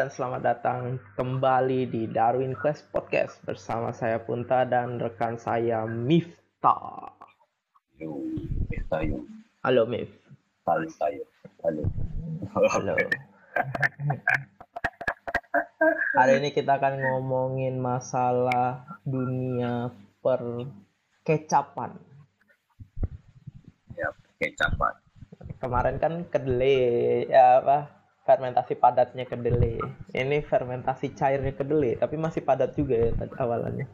dan 0.00 0.08
selamat 0.08 0.40
datang 0.40 0.96
kembali 1.12 1.84
di 1.92 2.08
Darwin 2.08 2.56
Quest 2.56 2.88
Podcast 2.88 3.36
bersama 3.44 3.92
saya 3.92 4.16
Punta 4.16 4.64
dan 4.64 4.96
rekan 4.96 5.36
saya 5.36 5.84
Mifta. 5.84 6.72
Yo, 8.00 8.16
Mifta 8.72 9.04
yo. 9.04 9.20
Halo 9.60 9.84
Mif. 9.84 10.08
Halo 10.64 10.88
saya. 10.88 11.20
Halo. 11.60 11.84
Halo. 12.48 12.96
Hari 16.16 16.32
ini 16.40 16.48
kita 16.56 16.80
akan 16.80 16.96
ngomongin 17.04 17.76
masalah 17.76 18.88
dunia 19.04 19.92
perkecapan. 20.24 22.00
Ya, 24.00 24.08
kecapan. 24.40 24.96
Kemarin 25.60 26.00
kan 26.00 26.24
kedelai 26.32 27.28
ya 27.28 27.60
apa 27.60 27.99
fermentasi 28.30 28.78
padatnya 28.78 29.26
kedelai. 29.26 29.82
Ini 30.14 30.38
fermentasi 30.46 31.18
cairnya 31.18 31.50
kedelai, 31.50 31.98
tapi 31.98 32.14
masih 32.14 32.46
padat 32.46 32.78
juga 32.78 32.94
ya 32.94 33.10
tadi 33.18 33.34
awalannya. 33.34 33.86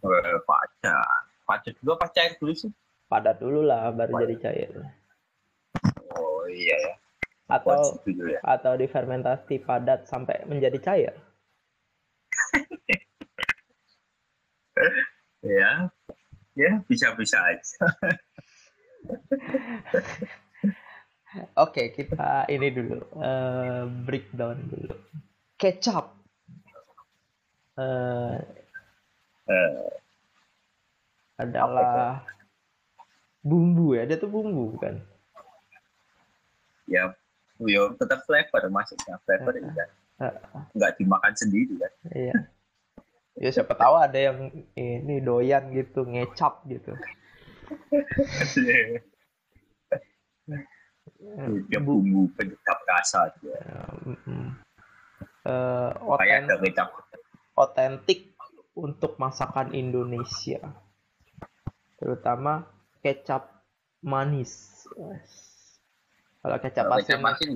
Eh, 0.00 0.38
pacar. 0.48 1.20
Pacar 1.44 1.72
juga 1.76 1.92
pacar 2.00 2.40
dulu 2.40 2.56
sih. 2.56 2.72
Padat 3.06 3.36
dulu 3.36 3.60
lah 3.60 3.92
baru 3.92 4.16
Padat. 4.16 4.24
jadi 4.24 4.36
cair. 4.40 4.70
Oh 6.16 6.48
iya 6.48 6.76
ya. 6.80 6.94
Atau 7.52 8.00
ya. 8.08 8.40
atau 8.42 8.72
difermentasi 8.74 9.60
padat 9.60 10.08
sampai 10.08 10.40
menjadi 10.48 10.80
cair. 10.80 11.14
Ya. 15.46 15.88
Ya, 16.52 16.84
bisa-bisa 16.84 17.38
aja. 17.38 17.86
Oke, 21.56 21.92
kita 21.92 22.44
ini 22.48 22.68
dulu 22.70 23.00
eh, 23.18 23.82
breakdown 24.04 24.56
dulu. 24.66 24.94
Kecap. 25.56 26.16
eh, 27.76 28.36
Eh, 29.46 29.86
adalah 31.38 32.18
bumbu 33.40 33.94
ya, 33.94 34.02
dia 34.02 34.18
tuh 34.18 34.26
bumbu 34.26 34.74
kan. 34.80 34.98
ya, 36.86 37.14
yo 37.62 37.94
tetap 37.94 38.22
flavor 38.26 38.66
masuknya 38.70 39.18
flavor 39.22 39.54
Eh, 39.54 39.70
kan. 39.70 39.90
eh, 40.22 40.34
Nggak 40.74 40.92
dimakan 40.98 41.34
sendiri 41.34 41.78
kan. 41.78 41.92
Iya. 42.10 42.34
Ya 43.36 43.50
siapa 43.52 43.76
tahu 43.76 43.94
ada 44.00 44.16
yang 44.16 44.48
ini 44.74 45.20
doyan 45.20 45.70
gitu, 45.70 46.02
ngecap 46.08 46.64
gitu. 46.66 46.96
Dia 51.66 51.80
Bu- 51.80 52.00
bumbu 52.00 52.28
penyedap 52.36 52.78
rasa 52.84 53.32
juga. 53.40 53.56
mm, 54.04 54.16
mm. 54.26 54.48
Eh, 55.46 55.90
Kayak 55.94 56.02
oten- 56.02 56.44
ada 56.50 56.56
kecap. 56.58 56.88
otentik 57.54 58.20
untuk 58.76 59.16
masakan 59.16 59.72
Indonesia. 59.72 60.60
Terutama 61.96 62.66
kecap 63.00 63.62
manis. 64.02 64.84
Kalau 66.42 66.58
kecap 66.60 66.84
asin, 66.92 67.22
kecap 67.22 67.30
asin 67.32 67.48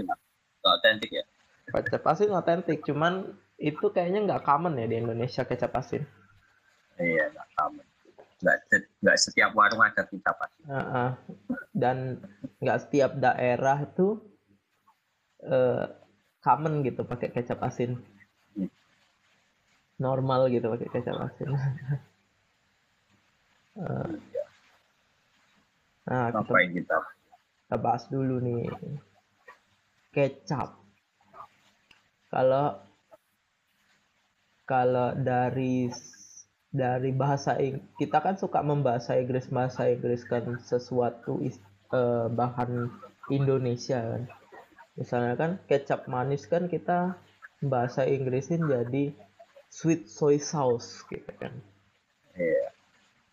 otentik 0.60 1.10
ya. 1.12 1.24
kecap 1.70 2.02
asin 2.06 2.30
otentik, 2.34 2.78
cuman 2.82 3.36
itu 3.60 3.92
kayaknya 3.92 4.24
nggak 4.26 4.42
common 4.42 4.78
ya 4.80 4.86
di 4.88 4.96
Indonesia 4.98 5.44
kecap 5.44 5.70
asin. 5.76 6.02
Iya, 6.96 7.30
nggak 7.30 7.48
sama. 7.54 7.82
Nggak, 8.40 8.58
se- 8.72 8.88
nggak 9.04 9.18
setiap 9.20 9.50
warung 9.52 9.84
ada 9.84 10.02
kecap 10.08 10.36
asin. 10.40 10.64
Heeh. 10.68 11.10
Dan 11.76 11.96
nggak 12.60 12.78
setiap 12.88 13.10
daerah 13.20 13.84
itu 13.84 14.16
eh, 15.44 15.84
common 16.40 16.80
gitu 16.84 17.04
pakai 17.04 17.28
kecap 17.32 17.60
asin. 17.64 18.00
Normal 20.00 20.48
gitu 20.48 20.66
pakai 20.72 20.88
kecap 20.88 21.16
asin. 21.28 21.50
Eh, 23.80 24.12
nah, 26.10 26.28
kita, 26.34 26.52
kita? 26.74 26.96
kita 27.64 27.76
bahas 27.78 28.04
dulu 28.10 28.42
nih. 28.42 28.66
Kecap. 30.10 30.74
Kalau 32.28 32.82
kalau 34.66 35.14
dari 35.18 35.86
dari 36.70 37.10
bahasa 37.10 37.58
Ing- 37.58 37.82
kita 37.98 38.22
kan 38.22 38.38
suka 38.38 38.62
membahasa 38.62 39.18
Inggris 39.18 39.50
bahasa 39.50 39.90
Inggris 39.90 40.22
kan 40.22 40.58
sesuatu 40.62 41.42
is- 41.42 41.58
eh, 41.90 42.26
bahan 42.30 42.86
Indonesia 43.28 43.98
kan. 43.98 44.22
Misalnya 44.94 45.34
kan 45.34 45.50
kecap 45.66 46.06
manis 46.06 46.46
kan 46.46 46.70
kita 46.70 47.18
bahasa 47.60 48.06
Inggrisin 48.06 48.70
jadi 48.70 49.14
sweet 49.68 50.06
soy 50.06 50.38
sauce 50.38 51.02
gitu 51.06 51.30
kan. 51.38 51.54
Iya. 52.34 52.70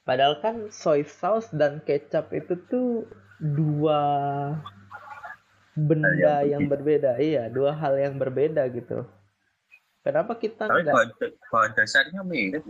padahal 0.04 0.40
kan 0.40 0.56
soy 0.72 1.04
sauce 1.04 1.52
dan 1.52 1.84
kecap 1.84 2.32
itu 2.32 2.56
tuh 2.72 3.04
dua 3.40 4.02
benda 5.78 6.42
yang 6.42 6.64
yang 6.64 6.64
berbeda. 6.72 7.20
iya 7.22 7.52
dua 7.52 7.76
hal 7.78 7.94
yang 8.00 8.16
berbeda 8.18 8.66
gitu. 8.74 9.06
Kenapa 10.02 10.40
kita 10.40 10.66
Tapi 10.72 10.88
nggak 10.88 11.76
dasarnya 11.76 12.24
mirip? 12.24 12.64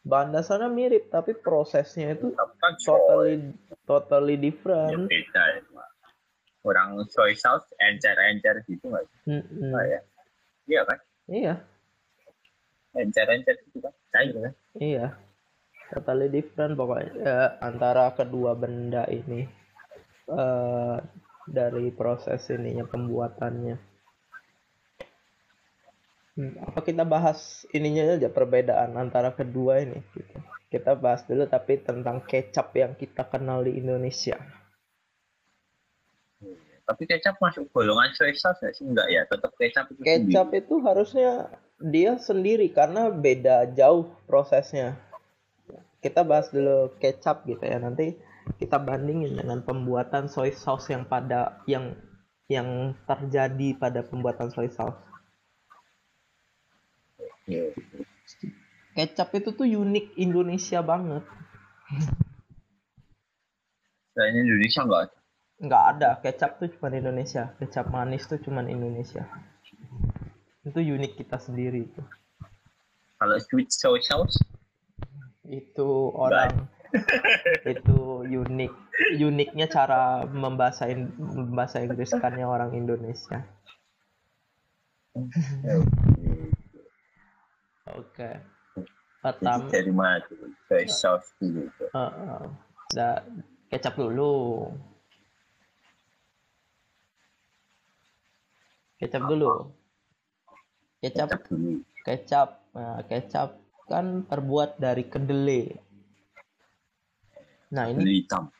Bahan 0.00 0.32
dasarnya 0.32 0.72
mirip 0.72 1.12
tapi 1.12 1.36
prosesnya 1.36 2.16
itu 2.16 2.32
kan 2.32 2.72
totally 2.80 3.52
totally 3.84 4.36
ya 4.36 4.42
different 4.48 5.04
beda 5.06 5.44
ya. 5.56 5.62
Orang 6.60 7.08
soy 7.08 7.32
sauce 7.32 7.72
encer-encer 7.80 8.60
gitu 8.68 8.92
nggak? 8.92 9.08
Mm-mm. 9.24 9.72
Nah, 9.72 9.80
ya. 9.88 10.00
Iya 10.68 10.80
kan? 10.84 10.98
iya 11.28 11.54
Encer-encer 12.92 13.56
gitu 13.64 13.80
kan? 13.80 13.94
Cair 14.12 14.36
kan? 14.36 14.54
iya 14.76 15.06
totally 15.90 16.28
different 16.30 16.78
pokoknya 16.78 17.12
eh, 17.20 17.50
antara 17.64 18.12
kedua 18.14 18.54
benda 18.54 19.04
ini 19.10 19.48
eh, 20.30 20.96
dari 21.50 21.90
proses 21.90 22.46
ininya 22.52 22.86
pembuatannya 22.86 23.76
Hmm, 23.76 23.89
apa 26.62 26.80
kita 26.80 27.04
bahas 27.04 27.68
ininya 27.74 28.16
aja 28.16 28.28
perbedaan 28.32 28.96
antara 28.96 29.34
kedua 29.34 29.82
ini 29.84 30.00
gitu. 30.16 30.36
kita 30.72 30.96
bahas 30.96 31.26
dulu 31.26 31.44
tapi 31.46 31.80
tentang 31.82 32.22
kecap 32.24 32.72
yang 32.76 32.92
kita 32.96 33.26
kenal 33.28 33.64
di 33.64 33.76
Indonesia 33.76 34.38
Tapi 36.90 37.06
kecap 37.06 37.38
masuk 37.38 37.70
golongan 37.70 38.10
soy 38.18 38.34
sauce 38.34 38.66
sih? 38.74 38.82
Enggak 38.82 39.06
ya, 39.14 39.22
tetap 39.22 39.54
kecap 39.54 39.94
itu 39.94 40.02
kecap 40.02 40.50
itu 40.58 40.74
harusnya 40.82 41.46
dia 41.78 42.18
sendiri 42.18 42.66
karena 42.74 43.14
beda 43.14 43.70
jauh 43.78 44.10
prosesnya. 44.26 44.98
Kita 46.02 46.26
bahas 46.26 46.50
dulu 46.50 46.90
kecap 46.98 47.46
gitu 47.46 47.62
ya. 47.62 47.78
Nanti 47.78 48.18
kita 48.58 48.82
bandingin 48.82 49.38
dengan 49.38 49.62
pembuatan 49.62 50.26
soy 50.26 50.50
sauce 50.50 50.90
yang 50.90 51.06
pada 51.06 51.62
yang 51.70 51.94
yang 52.50 52.98
terjadi 53.06 53.78
pada 53.78 54.02
pembuatan 54.02 54.50
soy 54.50 54.66
sauce. 54.66 54.98
Kecap 58.94 59.28
itu 59.38 59.50
tuh 59.54 59.66
unik 59.66 60.18
Indonesia 60.18 60.80
banget. 60.82 61.24
Selain 64.14 64.34
Indonesia 64.36 64.80
nggak 64.86 65.00
ada. 65.06 65.16
Nggak 65.60 65.84
ada 65.94 66.08
kecap 66.24 66.50
tuh 66.58 66.68
cuma 66.78 66.88
Indonesia. 66.94 67.52
Kecap 67.60 67.86
manis 67.92 68.26
tuh 68.26 68.40
cuma 68.42 68.64
Indonesia. 68.64 69.26
Itu 70.66 70.80
unik 70.80 71.20
kita 71.20 71.36
sendiri 71.40 71.88
itu. 71.88 72.02
Kalau 73.20 73.36
sweet 73.36 73.68
soy 73.68 74.00
sauce, 74.00 74.40
itu 75.50 75.88
orang 76.14 76.70
itu 77.66 77.98
unik 78.26 78.72
uniknya 79.22 79.66
cara 79.70 80.26
membahasa 80.26 80.90
membahasa 81.18 81.82
Inggriskannya 81.86 82.46
orang 82.46 82.74
Indonesia 82.74 83.46
oke 87.96 88.30
pertama 89.20 89.66
dari 89.68 89.92
mana 89.92 90.18
tuh? 90.24 90.48
Soy 90.70 90.86
sauce 90.88 91.34
dulu. 91.40 91.68
tuh. 91.76 91.88
eh, 91.92 92.12
eh, 92.26 92.44
da- 92.94 93.24
kecap 93.70 93.94
dulu 93.98 94.32
kecap 99.00 99.22
dulu 99.26 99.50
kecap 101.00 101.28
Kecap 101.30 101.40
kecap 102.06 102.48
nah, 102.76 103.00
kecap 103.04 103.48
kan 103.90 104.24
terbuat 104.28 104.78
dari 104.78 105.04
kedelai 105.06 105.78
nah 107.70 107.86
ini 107.86 108.22
hitam. 108.22 108.50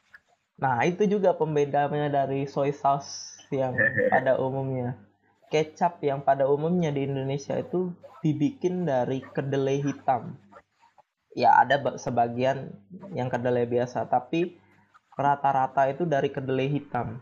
Nah, 0.60 0.84
itu 0.84 1.08
juga 1.08 1.32
pembedanya 1.32 2.12
dari 2.12 2.44
soy 2.44 2.68
sauce 2.76 3.40
yang 3.48 3.72
pada 4.12 4.36
umumnya. 4.36 4.92
Kecap 5.50 5.99
yang 6.00 6.23
pada 6.23 6.47
umumnya 6.47 6.88
di 6.88 7.05
Indonesia 7.05 7.55
itu 7.55 7.91
dibikin 8.20 8.85
dari 8.85 9.25
kedelai 9.26 9.82
hitam. 9.82 10.37
Ya, 11.32 11.55
ada 11.55 11.76
ba- 11.76 11.97
sebagian 11.97 12.70
yang 13.11 13.26
kedelai 13.26 13.64
biasa, 13.64 14.05
tapi 14.05 14.55
rata-rata 15.12 15.87
itu 15.87 16.05
dari 16.05 16.29
kedelai 16.29 16.69
hitam. 16.69 17.19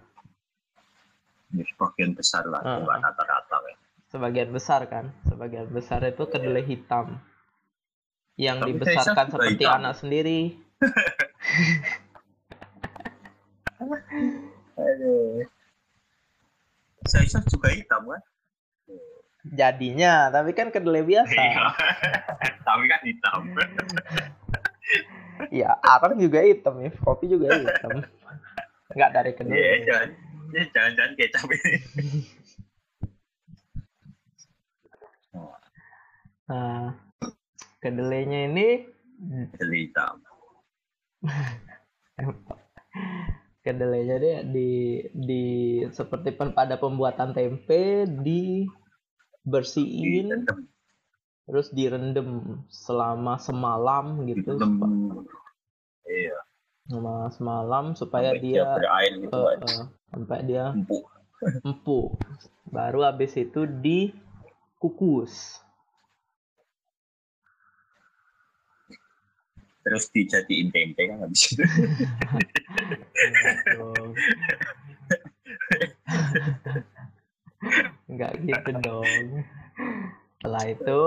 Ya, 1.51 1.65
sebagian 1.65 2.13
besar 2.13 2.45
lah, 2.45 2.61
Ah. 2.61 2.77
bukan 2.79 2.99
rata-rata 3.01 3.57
ya. 3.65 3.75
sebagian 4.09 4.49
besar 4.49 4.89
kan 4.89 5.13
sebagian 5.23 5.69
besar 5.69 6.03
itu 6.03 6.25
kedelai 6.25 6.65
hitam 6.65 7.21
yang 8.37 8.57
Tapi 8.57 8.73
dibesarkan 8.73 9.27
seperti 9.29 9.55
hitam. 9.61 9.77
anak 9.79 9.95
sendiri 9.97 10.39
Aduh. 14.79 15.43
Caesar 17.09 17.41
juga 17.47 17.71
hitam 17.73 18.03
kan? 18.05 18.21
jadinya 19.49 20.29
tapi 20.29 20.53
kan 20.53 20.69
kedelai 20.69 21.01
biasa 21.01 21.33
Iya. 21.33 21.73
Tapi 22.69 22.85
kan 22.85 23.01
hitam. 23.01 23.41
ya 25.49 25.71
arang 25.81 26.19
juga 26.19 26.43
hitam 26.43 26.75
ya 26.79 26.91
kopi 27.01 27.31
juga 27.31 27.55
hitam 27.57 28.03
nggak 28.91 29.11
dari 29.11 29.31
Iya, 29.31 29.39
kedelai 29.39 29.79
jangan. 29.87 30.09
Ya, 30.49 30.63
jangan-jangan 30.69 31.13
kecap 31.15 31.49
ini. 31.49 31.73
nah 36.45 36.93
kedelainya 37.79 38.49
ini 38.49 38.69
Kedelai 39.53 39.79
hitam. 39.85 40.15
kedelainya 43.69 44.17
dia 44.17 44.37
di 44.43 44.71
di 45.13 45.45
seperti 45.91 46.33
pen- 46.33 46.53
pada 46.53 46.75
pembuatan 46.75 47.31
tempe 47.31 48.09
dibersihin 49.45 50.33
Direndam. 50.33 50.59
terus 51.45 51.69
direndam 51.71 52.29
selama 52.69 53.37
semalam 53.37 54.25
gitu 54.25 54.57
Direndam. 54.57 55.25
Iya. 56.05 56.39
selama 56.85 57.29
semalam 57.31 57.85
supaya 57.93 58.33
Sampai 58.33 58.43
dia 58.43 58.65
berair 58.73 59.13
gitu 59.19 59.37
kan. 59.37 59.61
eh, 59.61 59.85
sampai 60.09 60.39
dia 60.43 60.65
Empuk. 60.73 61.05
empuk 61.63 62.17
baru 62.67 63.05
habis 63.05 63.33
itu 63.35 63.69
dikukus 63.69 65.61
Terus 69.85 70.05
dijadiin 70.13 70.69
tempe 70.75 71.03
kan 71.09 71.19
habis 71.25 71.43
itu. 71.57 71.69
Nggak 78.09 78.33
gitu 78.47 78.71
dong 78.81 79.45
setelah 80.39 80.65
itu 80.71 81.03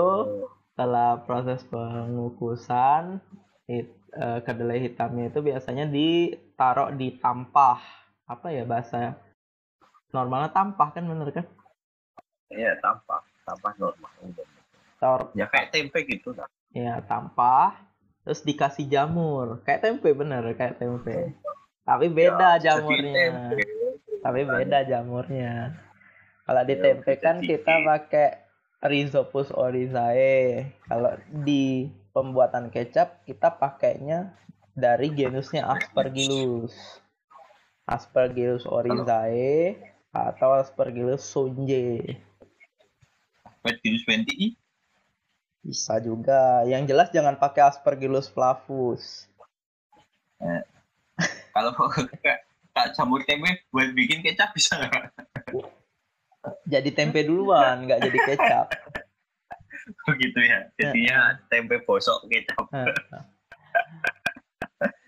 setelah 0.71 1.09
proses 1.23 1.63
pengukusan 1.71 3.23
it- 3.65 3.95
eh, 4.11 4.39
kedelai 4.43 4.83
hitamnya 4.83 5.31
itu 5.31 5.39
biasanya 5.39 5.87
ditaruh 5.87 6.91
di 6.91 7.15
tampah 7.15 7.79
apa 8.27 8.47
ya 8.51 8.67
bahasa 8.67 9.15
normalnya 10.11 10.51
tampah 10.51 10.89
kan 10.91 11.03
bener 11.07 11.31
kan 11.31 11.47
Iya, 12.51 12.75
tampak. 12.83 13.23
Tampak 13.47 13.79
normal. 13.79 14.11
taruh 14.99 15.31
Ya 15.39 15.47
kayak 15.47 15.71
tempe 15.71 16.03
gitu 16.03 16.35
lah. 16.35 16.51
ya 16.75 16.99
tampah 16.99 17.79
terus 18.21 18.41
dikasih 18.41 18.85
jamur. 18.87 19.61
Kayak 19.63 19.81
tempe 19.85 20.09
bener 20.13 20.43
kayak 20.53 20.77
tempe. 20.77 21.33
Tapi 21.81 22.07
beda 22.07 22.57
Ya, 22.57 22.77
jamurnya. 22.77 23.13
tempe. 23.13 23.63
tapi 24.21 24.41
beda 24.45 24.79
jamurnya. 24.85 25.53
Kalau 26.45 26.61
di 26.61 26.75
Ya, 26.77 26.81
tempe 26.81 27.11
kan 27.17 27.41
kita 27.41 27.81
pakai 27.81 28.29
Rhizopus 28.81 29.53
oryzae 29.53 30.65
kalau 30.85 31.13
di 31.29 31.85
pembuatan 32.11 32.69
kecap 32.69 33.21
kita 33.25 33.53
pakainya 33.53 34.33
dari 34.73 35.09
genusnya 35.09 35.69
Aspergillus. 35.69 36.73
Aspergillus 37.85 38.65
oryzae 38.65 39.77
atau 40.09 40.57
Aspergillus 40.57 41.21
sonje. 41.21 42.17
Aspergillus 43.45 44.03
venti 44.05 44.57
bisa 45.61 46.01
juga 46.01 46.65
yang 46.65 46.89
jelas 46.89 47.13
jangan 47.13 47.37
pakai 47.37 47.69
Aspergillus 47.69 48.29
flavus 48.29 49.29
kalau 51.53 51.71
kayak 52.21 52.45
tak 52.73 52.97
jamur 52.97 53.21
tempe 53.29 53.61
buat 53.69 53.93
bikin 53.93 54.25
kecap 54.25 54.55
bisa 54.57 54.79
nggak? 54.81 55.13
jadi 56.65 56.89
tempe 56.89 57.21
duluan 57.21 57.85
nggak 57.85 58.01
jadi 58.01 58.19
kecap 58.33 58.67
Begitu 60.07 60.39
ya. 60.45 60.59
Jadinya 60.77 61.19
tempe 61.49 61.81
bosok 61.83 62.29
kecap. 62.29 62.65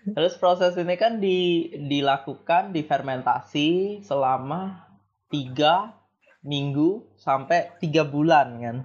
Terus 0.04 0.36
proses 0.36 0.76
ini 0.76 0.94
kan 1.00 1.18
di, 1.18 1.72
dilakukan 1.80 2.76
difermentasi 2.76 4.00
selama 4.04 4.84
tiga 5.32 5.96
minggu 6.44 7.02
sampai 7.16 7.72
tiga 7.80 8.04
bulan 8.04 8.48
kan. 8.60 8.76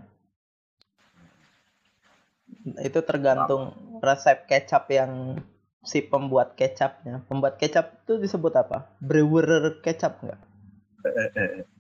Itu 2.77 3.01
tergantung 3.01 3.73
resep 4.03 4.45
kecap 4.45 4.89
yang 4.93 5.41
si 5.81 6.05
pembuat 6.05 6.53
kecapnya. 6.53 7.25
Pembuat 7.25 7.57
kecap 7.57 8.05
itu 8.05 8.21
disebut 8.21 8.53
apa? 8.55 8.93
Brewer 9.01 9.81
kecap 9.81 10.21
nggak? 10.21 10.41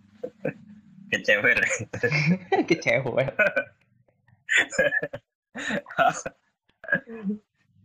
Kecewer. 1.09 1.57
Kecewa. 2.69 3.25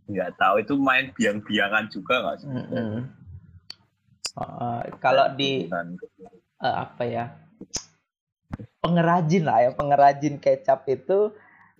Nggak 0.05 0.37
tahu 0.37 0.61
itu 0.61 0.77
main 0.77 1.09
biang-biangan 1.17 1.89
juga 1.89 2.21
nggak 2.21 2.37
sih? 2.37 2.49
Mm-mm. 2.49 3.09
Uh, 4.35 4.83
kalau 5.01 5.31
di 5.33 5.65
eh, 6.59 6.75
apa 6.75 7.03
ya 7.07 7.31
pengrajin 8.83 9.47
lah 9.47 9.63
ya 9.63 9.71
pengrajin 9.73 10.37
kecap 10.37 10.83
itu 10.91 11.31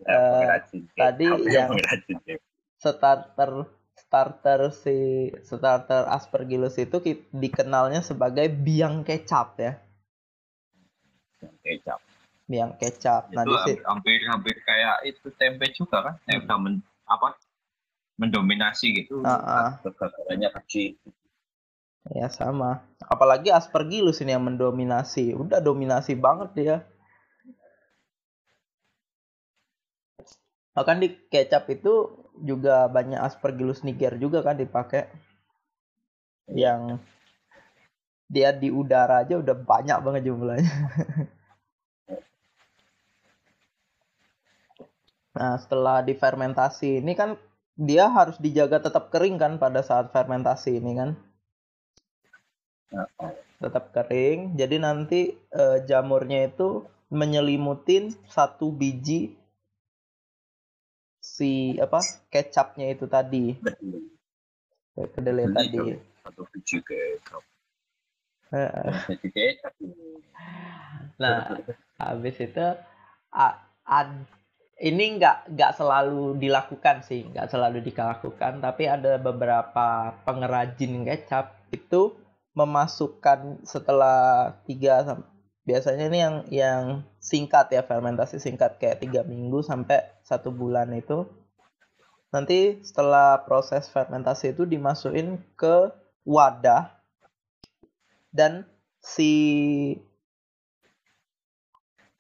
Pengrajin 0.04 0.82
tadi 0.92 1.26
yang- 1.48 1.72
starter 2.76 3.70
starter 3.96 4.60
si 4.76 5.32
starter 5.48 6.04
aspergillus 6.12 6.76
itu 6.76 7.00
dikenalnya 7.32 8.04
sebagai 8.04 8.52
biang 8.52 9.08
kecap 9.08 9.56
ya. 9.58 9.74
Kecap. 11.64 12.00
biang 12.46 12.78
kecap. 12.78 13.34
Nah 13.34 13.42
itu 13.42 13.58
di 13.58 13.58
situ 13.74 13.82
hampir 13.90 14.22
hampir 14.30 14.54
kayak 14.62 15.02
itu 15.02 15.34
tempe 15.34 15.66
juga 15.74 16.06
kan 16.06 16.16
yang 16.30 16.46
udah 16.46 16.58
men, 16.62 16.76
apa 17.10 17.34
mendominasi 18.22 19.02
gitu. 19.02 19.26
Kegagalannya 19.82 20.50
kecil. 20.62 20.94
Ya 22.14 22.30
sama. 22.30 22.86
Apalagi 23.02 23.50
aspergillus 23.50 24.22
ini 24.22 24.38
yang 24.38 24.46
mendominasi. 24.46 25.34
Udah 25.34 25.58
dominasi 25.58 26.14
banget 26.14 26.50
dia 26.54 26.76
bahkan 30.76 31.00
di 31.00 31.16
kecap 31.32 31.72
itu 31.72 31.94
juga 32.44 32.92
banyak 32.92 33.18
aspergillus 33.18 33.82
niger 33.88 34.20
juga 34.20 34.44
kan 34.44 34.60
dipakai. 34.60 35.08
Yang 36.52 37.00
dia 38.30 38.52
di 38.54 38.70
udara 38.70 39.24
aja 39.24 39.40
udah 39.40 39.56
banyak 39.56 39.98
banget 40.06 40.22
jumlahnya. 40.30 40.76
Nah 45.36 45.60
setelah 45.60 46.00
difermentasi 46.00 47.04
ini 47.04 47.12
kan 47.12 47.36
dia 47.76 48.08
harus 48.08 48.40
dijaga 48.40 48.88
tetap 48.88 49.12
kering 49.12 49.36
kan 49.36 49.60
pada 49.60 49.84
saat 49.84 50.16
fermentasi 50.16 50.80
ini 50.80 50.96
kan? 50.96 51.10
Tetap 53.60 53.92
kering. 53.92 54.56
Jadi 54.56 54.76
nanti 54.80 55.22
eh, 55.36 55.78
jamurnya 55.84 56.48
itu 56.48 56.88
menyelimutin 57.12 58.16
satu 58.32 58.72
biji 58.72 59.36
si 61.36 61.76
apa 61.76 62.00
kecapnya 62.32 62.96
itu 62.96 63.06
tadi. 63.12 63.52
Kayak 64.96 65.10
kedelai 65.12 65.46
Beli 65.52 65.56
tadi. 65.60 65.78
biji 66.56 66.78
kecap. 66.80 67.44
Nah 71.20 71.60
habis 72.00 72.36
itu 72.40 72.68
a- 73.36 73.60
ad- 73.84 74.32
ini 74.80 75.20
nggak 75.20 75.52
nggak 75.52 75.72
selalu 75.76 76.40
dilakukan 76.40 77.04
sih. 77.04 77.28
Nggak 77.28 77.52
selalu 77.52 77.84
dilakukan 77.84 78.64
tapi 78.64 78.88
ada 78.88 79.20
beberapa 79.20 80.16
pengrajin 80.24 81.04
kecap 81.04 81.52
itu 81.76 82.16
memasukkan 82.56 83.60
setelah 83.68 84.56
tiga 84.64 85.04
sam- 85.04 85.28
biasanya 85.66 86.06
ini 86.08 86.20
yang 86.22 86.36
yang 86.54 86.84
singkat 87.18 87.74
ya 87.74 87.82
fermentasi 87.82 88.38
singkat 88.38 88.78
kayak 88.78 89.02
tiga 89.02 89.26
minggu 89.26 89.66
sampai 89.66 90.06
satu 90.22 90.54
bulan 90.54 90.94
itu 90.94 91.26
nanti 92.30 92.86
setelah 92.86 93.42
proses 93.50 93.90
fermentasi 93.90 94.54
itu 94.54 94.70
dimasukin 94.70 95.42
ke 95.58 95.90
wadah 96.22 96.94
dan 98.30 98.70
si 99.02 99.34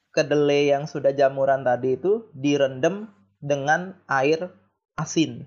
kedelai 0.09 0.73
yang 0.73 0.89
sudah 0.89 1.13
jamuran 1.13 1.61
tadi 1.61 1.99
itu 1.99 2.25
direndam 2.31 3.11
dengan 3.43 3.99
air 4.07 4.49
asin, 4.95 5.43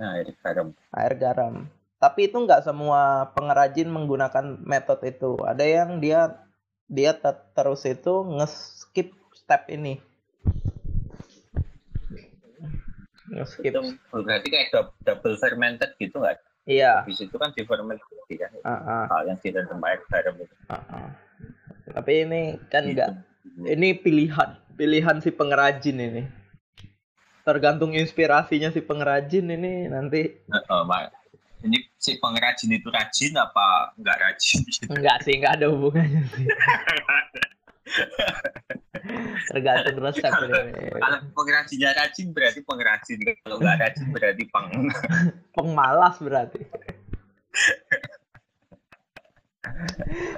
nah 0.00 0.16
ini 0.16 0.32
garam 0.40 0.72
air 0.96 1.14
garam. 1.20 1.68
Tapi 2.00 2.32
itu 2.32 2.40
nggak 2.40 2.64
semua 2.64 3.28
pengrajin 3.36 3.92
menggunakan 3.92 4.56
metode 4.64 5.12
itu. 5.12 5.36
Ada 5.44 5.60
yang 5.60 6.00
dia 6.00 6.32
dia 6.90 7.14
te- 7.14 7.46
terus 7.54 7.86
itu 7.86 8.14
nge-skip 8.26 9.14
step 9.32 9.70
ini 9.70 10.02
nge-skip 13.30 13.72
berarti 14.10 14.48
kayak 14.50 14.68
dou- 14.74 14.94
double 15.06 15.38
fermented 15.38 15.94
gitu 16.02 16.18
nggak? 16.18 16.42
iya 16.66 17.06
Habis 17.06 17.22
itu 17.22 17.36
kan 17.38 17.54
difermentasi 17.54 18.34
kan. 18.36 18.50
ah, 18.66 18.74
ah, 18.74 19.04
Hal 19.06 19.30
yang 19.30 19.38
garam 20.10 20.34
itu. 20.34 20.54
ah, 20.66 20.82
ah. 20.90 21.08
tapi 21.94 22.26
ini 22.26 22.42
kan 22.66 22.82
Gitu. 22.84 22.98
enggak 22.98 23.10
ini 23.70 23.94
pilihan 23.94 24.50
pilihan 24.74 25.16
si 25.22 25.30
pengrajin 25.30 25.94
ini 25.94 26.22
tergantung 27.46 27.94
inspirasinya 27.94 28.70
si 28.70 28.82
pengrajin 28.82 29.46
ini 29.46 29.86
nanti 29.86 30.42
Heeh, 30.50 30.82
Mak. 30.86 31.19
Ini 31.64 31.76
si 32.00 32.16
pengrajin 32.16 32.72
itu 32.72 32.88
rajin 32.88 33.32
apa 33.36 33.92
nggak 34.00 34.16
rajin? 34.16 34.60
enggak 34.88 35.16
sih 35.24 35.34
enggak 35.36 35.52
ada 35.60 35.66
hubungannya 35.68 36.22
sih 36.32 36.46
tergantung 39.50 39.98
resep 39.98 40.30
ini 40.46 40.60
Kalau 41.00 41.18
pengrajinnya 41.34 41.90
rajin 41.96 42.30
berarti 42.30 42.60
pengrajin. 42.62 43.18
Kalau 43.42 43.56
nggak 43.58 43.76
rajin 43.82 44.06
berarti 44.14 44.44
peng. 44.46 44.66
pengmalas 45.56 46.16
berarti 46.22 46.60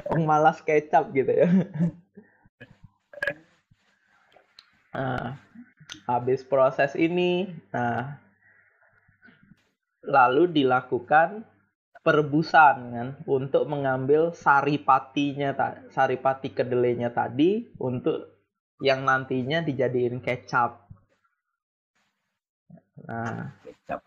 pengmalas 0.08 0.58
kecap 0.62 1.10
gitu 1.12 1.32
ya 1.32 1.48
nah 4.92 5.40
habis 6.04 6.44
proses 6.44 6.92
ini 6.96 7.48
nah 7.72 8.20
lalu 10.12 10.52
dilakukan 10.52 11.48
perebusan 12.02 12.76
kan 12.92 13.08
untuk 13.24 13.64
mengambil 13.70 14.34
saripatinya 14.36 15.56
saripati 15.88 16.52
kedelainya 16.52 17.14
tadi 17.14 17.72
untuk 17.80 18.28
yang 18.82 19.06
nantinya 19.06 19.62
dijadiin 19.62 20.18
kecap. 20.18 20.90
Nah 23.06 23.54
Kecap. 23.62 24.02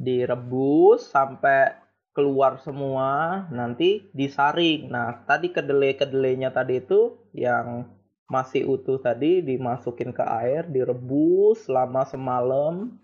direbus 0.00 1.08
sampai 1.12 1.76
keluar 2.16 2.56
semua 2.64 3.44
nanti 3.52 4.08
disaring. 4.16 4.88
Nah 4.88 5.20
tadi 5.28 5.52
kedelai-kedelainya 5.52 6.48
tadi 6.48 6.80
itu 6.80 7.20
yang 7.36 7.84
masih 8.26 8.66
utuh 8.66 8.98
tadi 8.98 9.44
dimasukin 9.44 10.10
ke 10.10 10.24
air 10.24 10.66
direbus 10.66 11.68
selama 11.68 12.02
semalam 12.08 12.96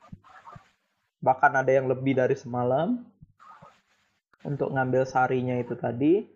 bahkan 1.22 1.54
ada 1.54 1.70
yang 1.70 1.86
lebih 1.86 2.18
dari 2.18 2.34
semalam 2.34 2.98
untuk 4.42 4.74
ngambil 4.74 5.06
sarinya 5.06 5.54
itu 5.56 5.78
tadi. 5.78 6.26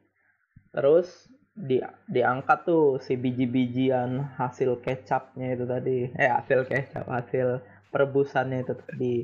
Terus 0.70 1.26
di 1.56 1.82
diangkat 2.06 2.68
tuh 2.68 3.02
si 3.02 3.18
biji-bijian 3.18 4.38
hasil 4.38 4.78
kecapnya 4.80 5.58
itu 5.58 5.64
tadi. 5.66 5.98
Eh 6.14 6.30
hasil 6.30 6.64
kecap 6.70 7.04
hasil 7.10 7.60
perebusannya 7.90 8.62
itu 8.62 8.74
tadi. 8.78 9.14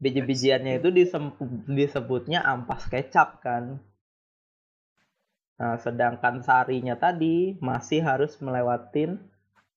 Biji-bijiannya 0.00 0.80
itu 0.82 0.88
disebutnya 1.68 2.42
ampas 2.42 2.88
kecap 2.88 3.44
kan. 3.44 3.78
Nah, 5.54 5.78
sedangkan 5.78 6.42
sarinya 6.42 6.98
tadi 6.98 7.54
masih 7.62 8.02
harus 8.02 8.34
melewatin 8.42 9.22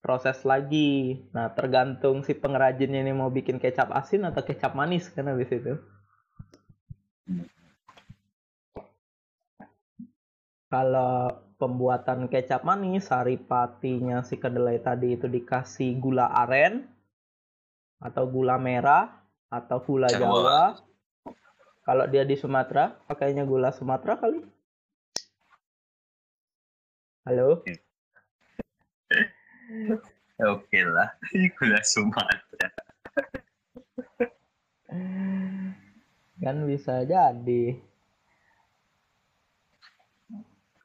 proses 0.01 0.41
lagi. 0.47 1.25
Nah, 1.33 1.51
tergantung 1.51 2.23
si 2.23 2.37
pengrajinnya 2.37 3.03
ini 3.03 3.13
mau 3.13 3.27
bikin 3.27 3.59
kecap 3.59 3.91
asin 3.91 4.25
atau 4.27 4.41
kecap 4.45 4.73
manis 4.77 5.09
kan 5.11 5.27
habis 5.27 5.51
itu. 5.51 5.75
Kalau 10.67 11.31
pembuatan 11.55 12.27
kecap 12.27 12.67
manis, 12.67 13.07
saripatinya 13.07 14.21
si 14.21 14.35
kedelai 14.35 14.83
tadi 14.83 15.15
itu 15.15 15.25
dikasih 15.25 15.95
gula 15.97 16.27
aren 16.27 16.87
atau 18.03 18.29
gula 18.29 18.59
merah 18.59 19.23
atau 19.47 19.79
gula 19.79 20.11
Jawa. 20.11 20.27
Jawa. 20.27 20.61
Kalau 21.87 22.03
dia 22.11 22.27
di 22.27 22.35
Sumatera, 22.35 22.99
pakainya 23.07 23.47
gula 23.47 23.71
Sumatera 23.71 24.19
kali. 24.19 24.43
Halo? 27.23 27.63
Oke 30.47 30.79
lah, 30.85 31.11
gula 31.59 31.81
Sumatera. 31.83 32.69
Kan 36.39 36.63
bisa 36.63 37.03
jadi. 37.03 37.75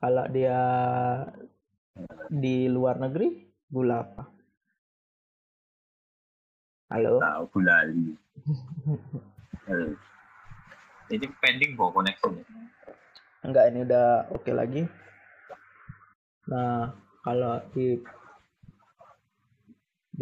Kalau 0.03 0.27
dia 0.35 0.59
di 2.27 2.67
luar 2.67 2.99
negeri, 2.99 3.47
gula 3.71 4.03
apa? 4.03 4.25
Halo? 6.91 7.23
Tahu 7.23 7.45
gula 7.55 7.87
Ali. 7.87 8.19
Ini 11.12 11.27
pending 11.39 11.79
bawa 11.79 12.03
koneksinya. 12.03 12.43
Enggak, 13.47 13.65
ini 13.71 13.87
udah 13.87 14.27
oke 14.35 14.51
lagi. 14.51 14.83
Nah, 16.51 16.91
kalau 17.23 17.62
di 17.71 18.03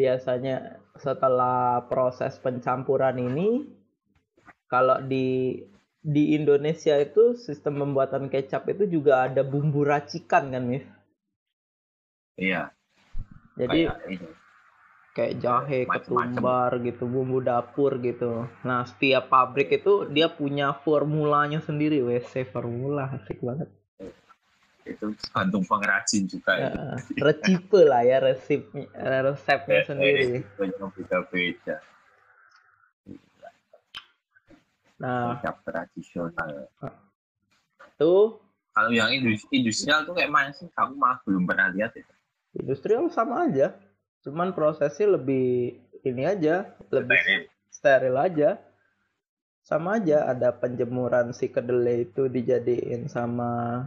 biasanya 0.00 0.80
setelah 0.96 1.84
proses 1.84 2.40
pencampuran 2.40 3.20
ini, 3.20 3.68
kalau 4.72 4.96
di 5.04 5.60
di 6.00 6.32
Indonesia 6.32 6.96
itu 6.96 7.36
sistem 7.36 7.84
pembuatan 7.84 8.32
kecap 8.32 8.64
itu 8.72 8.88
juga 8.88 9.28
ada 9.28 9.44
bumbu 9.44 9.84
racikan 9.84 10.48
kan, 10.48 10.64
Mif? 10.64 10.88
Iya. 12.40 12.72
Jadi 13.60 13.84
kayak 13.84 14.08
ini. 14.08 14.28
kayak 15.12 15.34
jahe, 15.44 15.80
Macem-macem. 15.84 16.40
ketumbar 16.40 16.70
gitu, 16.80 17.04
bumbu 17.04 17.44
dapur 17.44 18.00
gitu. 18.00 18.48
Nah, 18.64 18.88
setiap 18.88 19.28
pabrik 19.28 19.68
itu 19.68 20.08
dia 20.08 20.32
punya 20.32 20.72
formulanya 20.80 21.60
sendiri, 21.60 22.00
WC 22.00 22.48
formula, 22.48 23.12
asik 23.20 23.44
banget. 23.44 23.68
Itu 24.90 25.14
tergantung 25.14 25.62
pengrajin 25.62 26.26
juga. 26.26 26.52
itu. 26.58 26.74
Ya, 26.74 27.22
recipe 27.22 27.80
lah 27.86 28.02
ya 28.02 28.18
resepnya, 28.18 28.86
resepnya 29.22 29.80
sendiri. 29.86 30.42
Banyak 30.58 30.90
beda-beda. 30.98 31.76
Nah, 35.00 35.40
Kecap 35.40 35.64
tradisional. 35.64 36.68
tuh 37.96 38.36
Kalau 38.70 38.90
yang 38.92 39.10
indus- 39.10 39.48
industrial 39.50 40.04
tuh 40.04 40.14
kayak 40.14 40.30
mana 40.30 40.50
sih? 40.52 40.68
Aku 40.76 40.94
malah 40.94 41.18
belum 41.24 41.42
pernah 41.48 41.72
lihat 41.72 41.96
itu. 41.96 42.12
industrial 42.50 43.06
sama 43.08 43.46
aja. 43.48 43.72
Cuman 44.20 44.52
prosesnya 44.52 45.16
lebih 45.16 45.78
ini 46.02 46.26
aja, 46.26 46.68
lebih 46.92 47.16
Steril. 47.16 47.42
steril 47.70 48.16
aja. 48.18 48.50
Sama 49.64 49.96
aja 50.02 50.26
ada 50.28 50.50
penjemuran 50.52 51.30
si 51.32 51.46
kedelai 51.48 52.08
itu 52.08 52.26
dijadiin 52.26 53.06
sama 53.06 53.86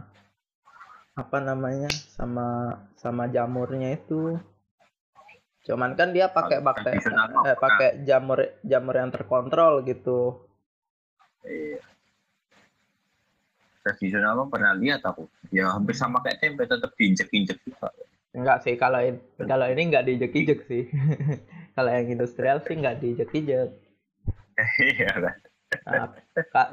apa 1.14 1.38
namanya? 1.38 1.90
sama 2.14 2.78
sama 2.98 3.30
jamurnya 3.30 3.94
itu. 3.94 4.38
Cuman 5.64 5.96
kan 5.96 6.12
dia 6.12 6.28
pakai 6.28 6.60
bakteri 6.60 7.00
eh, 7.00 7.56
pakai 7.56 8.04
jamur 8.04 8.60
jamur 8.60 8.94
yang 9.00 9.08
terkontrol 9.08 9.80
gitu. 9.88 10.44
Iya. 11.40 11.80
Tradisional 13.80 14.44
mah 14.44 14.48
pernah 14.52 14.72
lihat 14.76 15.00
aku. 15.04 15.24
Ya 15.48 15.72
hampir 15.72 15.96
sama 15.96 16.20
kayak 16.20 16.40
tempe 16.40 16.68
tetap 16.68 16.92
diinjek-injek 16.96 17.64
juga. 17.64 17.88
Enggak 18.36 18.66
sih 18.66 18.76
kalau 18.76 19.00
ini 19.00 19.20
kalau 19.46 19.66
ini 19.70 19.82
enggak 19.88 20.04
diijek-ijek 20.04 20.60
sih. 20.68 20.84
kalau 21.76 21.90
yang 21.92 22.12
industrial 22.12 22.60
sih 22.60 22.74
enggak 22.76 23.00
diijek-ijek. 23.00 23.70
Iya 24.78 25.10
kan. 25.18 25.36
Nah, 25.90 26.06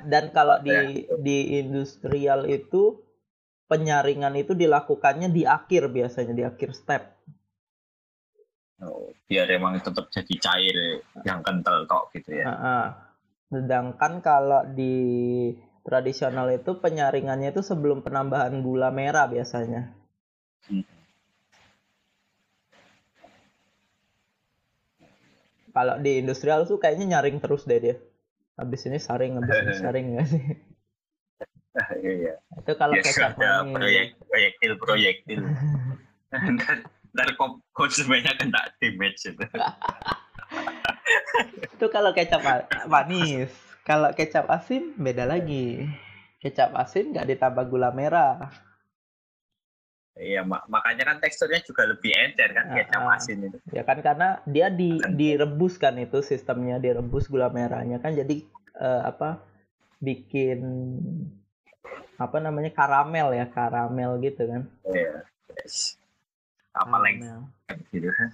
dan 0.06 0.30
kalau 0.30 0.62
di 0.62 1.10
di 1.26 1.58
industrial 1.58 2.46
itu 2.46 3.02
penyaringan 3.72 4.36
itu 4.36 4.52
dilakukannya 4.52 5.32
di 5.32 5.48
akhir 5.48 5.88
biasanya 5.88 6.34
di 6.36 6.44
akhir 6.44 6.76
step. 6.76 7.04
Oh, 8.84 9.16
biar 9.32 9.48
emang 9.48 9.80
tetap 9.80 10.12
jadi 10.12 10.36
cair 10.42 10.76
yang 11.24 11.40
kental 11.40 11.88
kok 11.88 12.12
gitu 12.12 12.36
ya. 12.36 12.52
Ah. 12.52 12.90
Sedangkan 13.48 14.20
kalau 14.20 14.64
di 14.64 14.96
tradisional 15.84 16.52
itu 16.52 16.80
penyaringannya 16.80 17.52
itu 17.52 17.64
sebelum 17.64 18.04
penambahan 18.04 18.60
gula 18.60 18.92
merah 18.92 19.28
biasanya. 19.28 19.92
Hmm. 20.68 20.88
Kalau 25.72 25.96
di 26.04 26.20
industrial 26.20 26.68
tuh 26.68 26.80
kayaknya 26.80 27.20
nyaring 27.20 27.40
terus 27.40 27.64
deh 27.64 27.80
dia. 27.80 27.96
Habis 28.60 28.88
ini 28.88 29.00
saring, 29.00 29.40
habis 29.40 29.58
ini 29.64 29.74
saring 29.80 30.06
nggak 30.16 30.28
sih? 30.28 30.44
Iya. 32.04 32.36
Itu 32.60 32.72
kalau 32.76 32.94
Biasa 32.96 33.10
kecap 33.12 33.32
ada 33.40 33.64
manis. 33.64 33.76
proyek 33.76 34.06
proyektil 34.28 34.72
proyektil. 34.80 35.42
Ntar 36.56 36.78
ntar 37.12 37.30
konsumennya 37.76 38.32
kena 38.40 38.72
damage 38.80 39.28
itu. 39.28 39.44
Itu 41.76 41.86
kalau 41.92 42.16
kecap 42.16 42.40
ma- 42.40 42.68
manis. 42.88 43.52
Kalau 43.84 44.16
kecap 44.16 44.48
asin 44.48 44.96
beda 44.96 45.28
lagi. 45.28 45.84
Kecap 46.40 46.72
asin 46.78 47.12
nggak 47.12 47.36
ditambah 47.36 47.68
gula 47.68 47.92
merah. 47.92 48.48
Iya, 50.16 50.44
mak 50.44 50.68
makanya 50.68 51.08
kan 51.08 51.18
teksturnya 51.24 51.64
juga 51.64 51.88
lebih 51.88 52.12
encer 52.12 52.52
kan 52.52 52.66
kecap 52.76 53.04
ah. 53.04 53.16
asin 53.20 53.48
itu. 53.48 53.58
Ya 53.72 53.84
kan 53.84 54.00
karena 54.00 54.40
dia 54.48 54.68
di 54.72 55.00
direbus 55.16 55.80
kan 55.80 55.96
itu 56.00 56.20
sistemnya 56.24 56.80
direbus 56.80 57.28
gula 57.32 57.52
merahnya 57.52 58.00
kan 58.00 58.16
jadi 58.16 58.44
eh, 58.80 59.02
apa 59.08 59.44
bikin 60.00 60.60
apa 62.22 62.38
namanya 62.38 62.70
karamel 62.70 63.34
ya 63.34 63.50
karamel 63.50 64.22
gitu 64.22 64.46
kan. 64.46 64.64
Iya. 64.86 65.26
Yes. 65.58 65.98
Gitu 67.92 68.08
kan. 68.08 68.30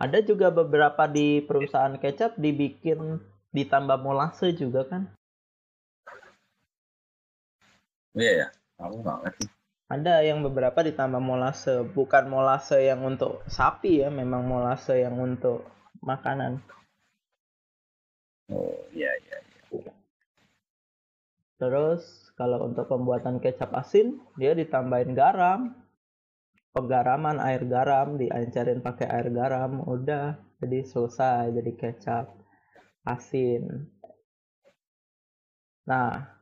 Ada 0.00 0.24
juga 0.24 0.48
beberapa 0.48 1.04
di 1.04 1.44
perusahaan 1.44 1.92
kecap 1.98 2.38
dibikin 2.40 3.20
ditambah 3.52 3.98
molase 4.00 4.54
juga 4.54 4.86
kan. 4.86 5.10
iya 8.16 8.32
ya. 8.46 8.48
Aku 8.80 9.04
nggak 9.04 9.18
ngerti. 9.22 9.46
Ada 9.90 10.22
yang 10.22 10.46
beberapa 10.46 10.86
ditambah 10.86 11.18
molase, 11.18 11.82
bukan 11.82 12.30
molase 12.30 12.78
yang 12.86 13.02
untuk 13.02 13.42
sapi 13.50 14.06
ya, 14.06 14.08
memang 14.08 14.46
molase 14.46 15.02
yang 15.02 15.18
untuk 15.18 15.66
makanan. 15.98 16.62
Oh 18.48 18.86
iya 18.94 19.10
iya. 19.26 19.38
Terus 21.60 22.29
kalau 22.40 22.72
untuk 22.72 22.88
pembuatan 22.88 23.36
kecap 23.36 23.68
asin, 23.76 24.16
dia 24.40 24.56
ditambahin 24.56 25.12
garam. 25.12 25.76
Penggaraman 26.72 27.36
air 27.36 27.68
garam, 27.68 28.16
diencerin 28.16 28.80
pakai 28.80 29.04
air 29.12 29.28
garam, 29.28 29.84
udah 29.84 30.40
jadi 30.56 30.80
selesai 30.88 31.52
jadi 31.52 31.72
kecap 31.76 32.32
asin. 33.04 33.92
Nah, 35.84 36.40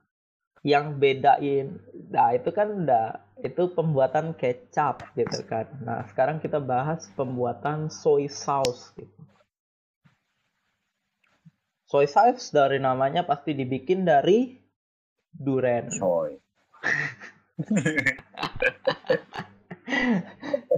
yang 0.62 1.02
bedain, 1.02 1.82
nah 2.14 2.30
itu 2.30 2.54
kan 2.54 2.86
udah 2.86 3.18
itu 3.42 3.66
pembuatan 3.74 4.38
kecap 4.38 5.02
gitu 5.18 5.42
kan. 5.50 5.66
Nah, 5.82 6.06
sekarang 6.14 6.38
kita 6.38 6.62
bahas 6.62 7.10
pembuatan 7.18 7.90
soy 7.90 8.30
sauce 8.30 8.94
gitu. 8.94 9.18
Soy 11.90 12.06
sauce 12.06 12.54
dari 12.54 12.78
namanya 12.78 13.26
pasti 13.26 13.56
dibikin 13.56 14.06
dari 14.06 14.67
duren 15.32 15.88
Coy. 15.92 16.36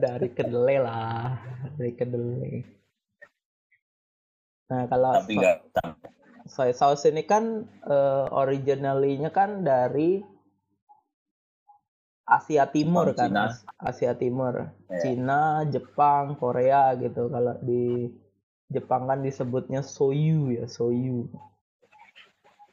dari 0.01 0.29
kedelai 0.31 0.79
lah 0.81 1.37
dari 1.77 1.93
kedelai 1.93 2.55
nah 4.71 4.87
kalau 4.87 5.13
Tapi 5.19 5.35
nggak 5.35 5.57
soy 6.47 6.71
sauce 6.73 7.05
ini 7.05 7.23
kan 7.23 7.67
eh, 7.85 8.25
originally-nya 8.31 9.29
kan 9.29 9.61
dari 9.61 10.23
Asia 12.25 12.65
Timur 12.71 13.11
Jepang, 13.11 13.19
kan 13.19 13.29
Cina. 13.35 13.43
As- 13.51 13.67
Asia 13.77 14.13
Timur 14.15 14.71
Ya. 14.87 14.99
Cina 15.03 15.43
Jepang 15.67 16.35
Korea 16.35 16.95
gitu 16.95 17.27
kalau 17.27 17.55
di 17.61 18.07
Jepang 18.67 19.07
kan 19.07 19.21
disebutnya 19.21 19.83
soyu 19.83 20.51
ya 20.51 20.65
soyu 20.65 21.27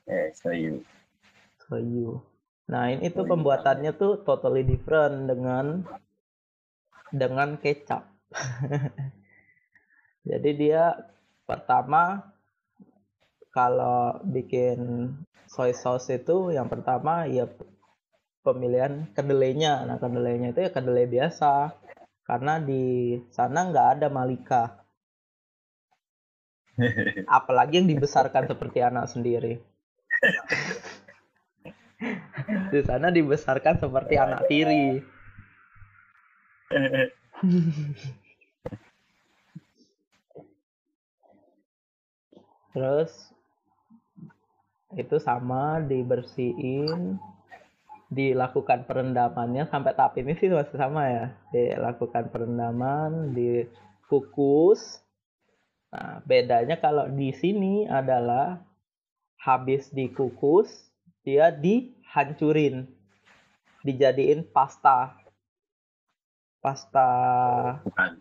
Eh, 0.07 0.31
soyu. 0.31 0.79
Soyu 1.67 2.23
nah 2.67 2.91
ini 2.91 3.07
tuh 3.11 3.23
pembuatannya 3.23 3.95
tuh 3.95 4.23
totally 4.27 4.63
different 4.63 5.27
dengan 5.31 5.87
dengan 7.11 7.55
kecap 7.59 8.07
jadi 10.29 10.49
dia 10.55 10.83
pertama 11.47 12.35
kalau 13.55 14.19
bikin 14.27 15.09
soy 15.47 15.71
sauce 15.71 16.11
itu 16.11 16.51
yang 16.51 16.67
pertama 16.67 17.25
ya 17.25 17.47
pemilihan 18.47 19.11
kedelainya. 19.11 19.83
Nah 19.83 19.97
kedelainya 19.99 20.55
itu 20.55 20.59
ya 20.63 20.71
kedelai 20.71 21.03
biasa 21.09 21.75
karena 22.23 22.63
di 22.63 23.17
sana 23.31 23.67
nggak 23.67 23.87
ada 23.99 24.07
malika. 24.07 24.63
Apalagi 27.39 27.81
yang 27.81 27.89
dibesarkan 27.89 28.47
seperti 28.47 28.79
anak 28.79 29.11
sendiri. 29.11 29.59
di 32.47 32.81
sana 32.83 33.11
dibesarkan 33.11 33.75
seperti 33.79 34.15
anak 34.15 34.47
tiri. 34.47 35.03
Terus 42.71 43.11
itu 44.95 45.17
sama 45.19 45.83
dibersihin, 45.83 47.19
dilakukan 48.07 48.87
perendamannya 48.87 49.67
sampai 49.67 49.91
tahap 49.91 50.15
ini 50.15 50.31
sih 50.39 50.47
masih 50.47 50.79
sama 50.79 51.11
ya. 51.11 51.25
Dilakukan 51.51 52.31
perendaman, 52.31 53.35
dikukus. 53.35 55.03
Nah, 55.91 56.23
bedanya 56.23 56.79
kalau 56.79 57.11
di 57.11 57.35
sini 57.35 57.87
adalah 57.87 58.63
habis 59.39 59.91
dikukus, 59.91 60.69
dia 61.23 61.51
dihancurin, 62.07 62.87
dijadiin 63.83 64.47
pasta. 64.47 65.11
Pasta 66.57 67.07
bukan 67.85 68.17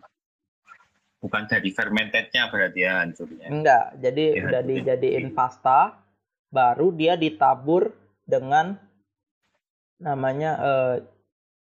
bukan 1.17 1.43
dari 1.49 1.73
fermentednya 1.73 2.47
berarti 2.47 2.79
ya 2.79 3.01
hancurnya. 3.01 3.47
Enggak, 3.49 3.85
jadi 3.97 4.25
Ya, 4.29 4.43
udah 4.45 4.61
jadi- 4.61 4.75
dijadiin 4.77 5.27
pasta, 5.33 5.97
baru 6.47 6.93
dia 6.93 7.17
ditabur 7.17 7.91
dengan 8.23 8.77
namanya 9.97 10.51
eh, 10.61 10.95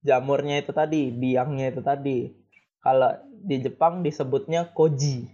jamurnya 0.02 0.64
itu 0.64 0.72
tadi, 0.72 1.12
biangnya 1.12 1.70
itu 1.70 1.82
tadi. 1.84 2.32
Kalau 2.80 3.12
di 3.30 3.60
Jepang 3.60 4.02
disebutnya 4.02 4.72
koji, 4.72 5.28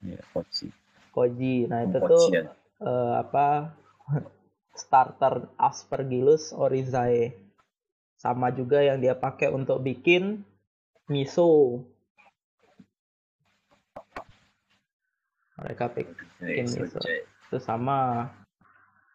Ya, 0.00 0.20
koci. 0.32 0.68
koji. 1.10 1.66
Nah 1.66 1.84
itu 1.84 1.98
tuh 1.98 2.24
Kocian. 2.28 2.46
eh, 2.80 3.12
apa 3.16 3.74
starter 4.80 5.52
Aspergillus 5.60 6.56
oryzae. 6.56 7.36
Sama 8.16 8.52
juga 8.52 8.80
yang 8.80 9.00
dia 9.00 9.16
pakai 9.16 9.52
untuk 9.52 9.84
bikin 9.84 10.44
miso. 11.08 11.84
Mereka 15.60 15.92
Bikin 16.40 16.66
miso. 16.68 17.00
itu 17.48 17.58
sama. 17.60 18.32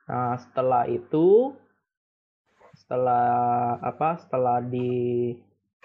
Nah, 0.05 0.37
setelah 0.37 0.85
itu 0.85 1.57
setelah 2.77 3.25
apa? 3.81 4.21
Setelah 4.21 4.61
di, 4.61 5.33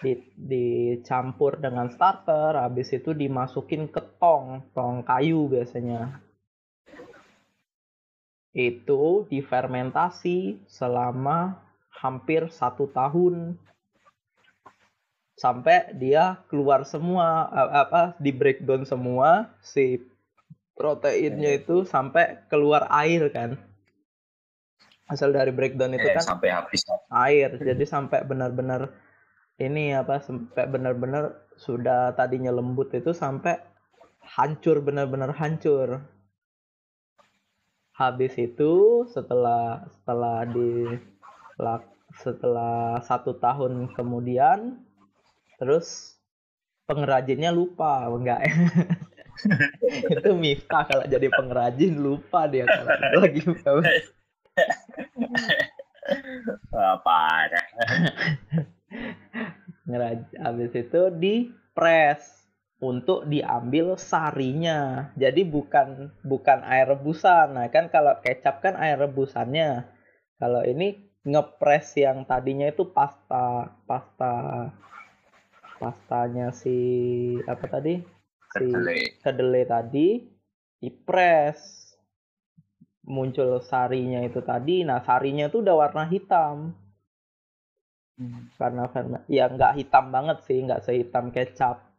di 0.01 0.13
dicampur 0.37 1.57
dengan 1.57 1.89
starter, 1.89 2.61
habis 2.61 2.93
itu 2.93 3.17
dimasukin 3.17 3.89
ke 3.89 4.01
tong, 4.21 4.69
tong 4.77 5.01
kayu 5.05 5.49
biasanya. 5.49 6.30
Itu 8.51 9.31
difermentasi 9.31 10.67
selama 10.67 11.61
hampir 11.95 12.51
satu 12.51 12.91
tahun. 12.91 13.55
Sampai 15.39 15.97
dia 15.97 16.43
keluar 16.53 16.85
semua 16.85 17.49
a- 17.49 17.73
apa 17.87 18.03
di 18.21 18.29
breakdown 18.35 18.85
semua 18.85 19.55
si 19.65 20.03
proteinnya 20.77 21.57
itu 21.61 21.87
sampai 21.87 22.45
keluar 22.53 22.89
air 22.91 23.31
kan. 23.33 23.57
Asal 25.09 25.35
dari 25.35 25.51
breakdown 25.51 25.97
itu 25.97 26.07
Eh, 26.07 26.15
kan 26.15 26.23
sampai 26.23 26.51
habis. 26.55 26.85
air. 27.11 27.51
Jadi 27.59 27.85
sampai 27.87 28.23
benar-benar 28.27 28.91
ini 29.61 29.93
apa 29.93 30.21
sampai 30.23 30.65
benar-benar 30.71 31.25
sudah 31.57 32.15
tadinya 32.17 32.51
lembut 32.55 32.93
itu 32.97 33.13
sampai 33.13 33.61
hancur 34.25 34.81
benar-benar 34.81 35.37
hancur 35.37 36.01
habis 38.01 38.33
itu 38.41 39.05
setelah 39.13 39.85
setelah 39.93 40.49
di 40.49 40.97
setelah 42.17 42.97
satu 43.05 43.37
tahun 43.37 43.93
kemudian 43.93 44.81
terus 45.61 46.17
pengrajinnya 46.89 47.53
lupa 47.53 48.09
enggak. 48.09 48.49
Itu 50.11 50.37
Miftah 50.37 50.85
kalau 50.89 51.05
jadi 51.05 51.29
pengrajin 51.29 51.97
lupa 51.97 52.49
dia 52.49 52.65
kalau 52.65 53.25
lagi 53.25 53.41
Wah, 56.73 56.97
parah. 57.05 57.69
ngeraj 59.91 60.23
habis 60.39 60.73
itu 60.75 61.01
di 61.19 61.35
press 61.75 62.40
untuk 62.81 63.29
diambil 63.29 63.95
sarinya. 64.01 65.13
Jadi 65.15 65.45
bukan 65.45 66.09
bukan 66.25 66.65
air 66.65 66.89
rebusan. 66.97 67.53
Nah 67.55 67.69
kan 67.69 67.93
kalau 67.93 68.17
kecap 68.25 68.65
kan 68.65 68.75
air 68.81 68.97
rebusannya. 68.97 69.85
Kalau 70.41 70.65
ini 70.65 70.97
ngepres 71.21 72.01
yang 72.01 72.25
tadinya 72.25 72.65
itu 72.73 72.89
pasta 72.89 73.77
pasta 73.85 74.33
pastanya 75.77 76.57
si 76.57 76.77
apa 77.45 77.65
tadi? 77.69 78.01
Si 78.57 78.65
Kedelai. 78.65 79.21
kedelai 79.21 79.65
tadi 79.69 80.09
dipres. 80.81 81.79
Muncul 83.05 83.61
sarinya 83.61 84.25
itu 84.25 84.41
tadi. 84.41 84.87
Nah 84.89 85.05
sarinya 85.05 85.53
itu 85.53 85.61
udah 85.61 85.77
warna 85.77 86.09
hitam. 86.09 86.73
Karena 88.57 88.89
fermen 88.89 89.25
ya 89.29 89.53
nggak 89.53 89.77
hitam 89.77 90.09
banget 90.09 90.41
sih. 90.49 90.65
Nggak 90.65 90.85
sehitam 90.89 91.29
kecap 91.35 91.90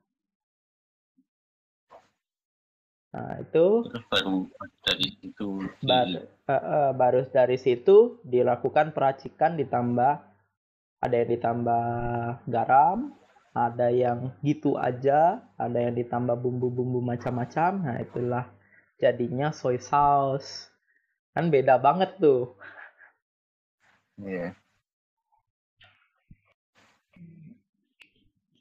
nah 3.12 3.36
itu 3.44 3.92
baru 4.08 4.48
dari 4.88 5.08
itu 5.20 5.48
di- 5.84 5.88
Bar- 5.88 6.24
eh, 6.48 6.52
eh, 6.56 6.92
baru 6.96 7.28
dari 7.28 7.60
situ 7.60 8.24
dilakukan 8.24 8.96
peracikan 8.96 9.60
ditambah 9.60 10.14
ada 11.04 11.16
yang 11.20 11.30
ditambah 11.36 11.86
garam 12.48 13.12
ada 13.52 13.92
yang 13.92 14.32
gitu 14.48 14.80
aja 14.80 15.44
ada 15.60 15.76
yang 15.76 15.92
ditambah 16.00 16.40
bumbu-bumbu 16.40 17.04
macam-macam 17.04 17.72
nah 17.84 17.98
itulah 18.00 18.48
jadinya 18.96 19.52
soy 19.52 19.76
sauce 19.76 20.72
kan 21.36 21.52
beda 21.52 21.76
banget 21.84 22.16
tuh 22.16 22.56
Iya. 24.22 24.54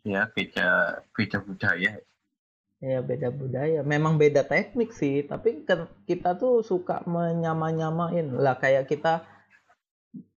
Ya, 0.00 0.24
beda 0.32 0.68
beda 1.12 1.38
budaya. 1.44 2.00
Ya 2.80 3.04
beda 3.04 3.28
budaya. 3.28 3.80
Memang 3.84 4.16
beda 4.16 4.42
teknik 4.42 4.96
sih 4.96 5.22
tapi 5.28 5.62
kita 6.08 6.34
tuh 6.40 6.64
suka 6.64 7.04
menyama-nyamain. 7.04 8.32
Lah 8.34 8.56
kayak 8.56 8.88
kita 8.88 9.24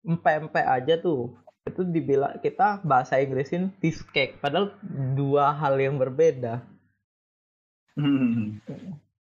empe-empe 0.03 0.59
aja 0.59 0.99
tuh 0.99 1.39
itu 1.63 1.81
dibilang 1.87 2.43
kita 2.43 2.83
bahasa 2.83 3.23
Inggrisin 3.23 3.71
cheesecake 3.79 4.43
padahal 4.43 4.75
dua 5.15 5.55
hal 5.55 5.79
yang 5.79 5.95
berbeda. 5.95 6.59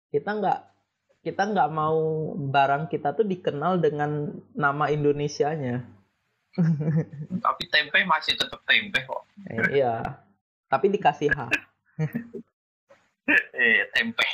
Kita 0.09 0.29
nggak 0.41 0.59
kita 1.21 1.53
nggak 1.53 1.69
mau 1.69 2.33
barang 2.33 2.89
kita 2.89 3.13
tuh 3.13 3.29
dikenal 3.29 3.77
dengan 3.77 4.33
nama 4.57 4.89
Indonesianya. 4.89 5.85
Tapi 7.45 7.63
tempe 7.69 8.01
masih 8.03 8.35
tetap 8.35 8.59
tempe 8.65 9.05
kok. 9.05 9.23
Eh, 9.47 9.79
iya. 9.79 10.01
Tapi 10.67 10.89
dikasih 10.91 11.29
H 11.31 11.39
Eh, 13.29 13.85
tempe. 13.93 14.27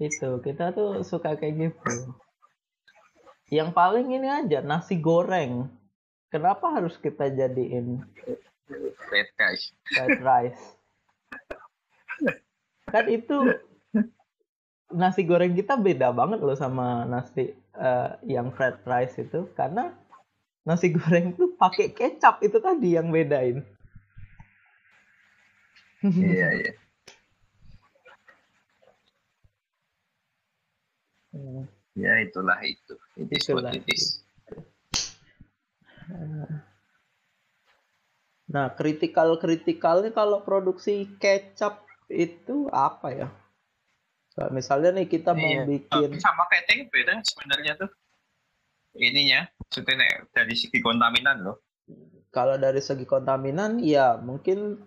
itu 0.00 0.30
kita 0.40 0.72
tuh 0.72 1.04
suka 1.04 1.36
kayak 1.36 1.70
gitu. 1.70 2.16
Yang 3.52 3.70
paling 3.76 4.08
ini 4.08 4.28
aja 4.28 4.64
nasi 4.64 4.96
goreng. 4.96 5.68
Kenapa 6.32 6.72
harus 6.72 6.96
kita 6.96 7.28
jadiin 7.28 8.00
Red 9.10 9.28
guys. 9.34 9.74
fried 9.90 10.20
rice? 10.22 10.64
Kan 12.88 13.04
itu 13.10 13.38
nasi 14.94 15.26
goreng 15.26 15.52
kita 15.52 15.76
beda 15.76 16.14
banget 16.16 16.40
loh 16.40 16.56
sama 16.56 17.04
nasi 17.04 17.52
eh, 17.76 18.10
yang 18.24 18.54
fried 18.56 18.80
rice 18.88 19.20
itu. 19.20 19.52
Karena 19.52 19.92
nasi 20.64 20.94
goreng 20.96 21.36
tuh 21.36 21.52
pakai 21.60 21.92
kecap 21.92 22.40
itu 22.40 22.56
tadi 22.56 22.96
yang 22.96 23.12
bedain 23.12 23.66
Iya, 26.00 26.48
iya. 26.60 26.72
Ya 31.94 32.12
itulah 32.22 32.58
itu. 32.64 32.94
It 33.18 33.28
is 33.30 33.44
what 33.50 33.68
Itulah 33.68 33.72
it 33.76 33.86
is. 33.90 34.24
Nah, 38.50 38.66
kritikal-kritikalnya 38.74 40.10
kalau 40.10 40.42
produksi 40.42 41.06
kecap 41.22 41.86
itu 42.10 42.66
apa 42.74 43.08
ya? 43.14 43.28
Nah, 44.34 44.48
misalnya 44.50 44.90
nih 44.98 45.06
kita 45.06 45.36
mau 45.36 45.46
Iya. 45.46 45.62
bikin 45.68 46.10
Tapi 46.10 46.18
sama 46.18 46.48
kayak 46.50 46.66
tempe 46.66 46.98
kan 47.06 47.22
sebenarnya 47.22 47.72
tuh. 47.78 47.90
Ininya, 48.98 49.46
maksudnya 49.54 49.94
nek 50.02 50.34
dari 50.34 50.54
segi 50.58 50.78
kontaminan 50.82 51.46
loh. 51.46 51.58
kalau 52.30 52.54
dari 52.54 52.78
segi 52.78 53.02
kontaminan 53.10 53.82
ya 53.82 54.14
mungkin 54.14 54.78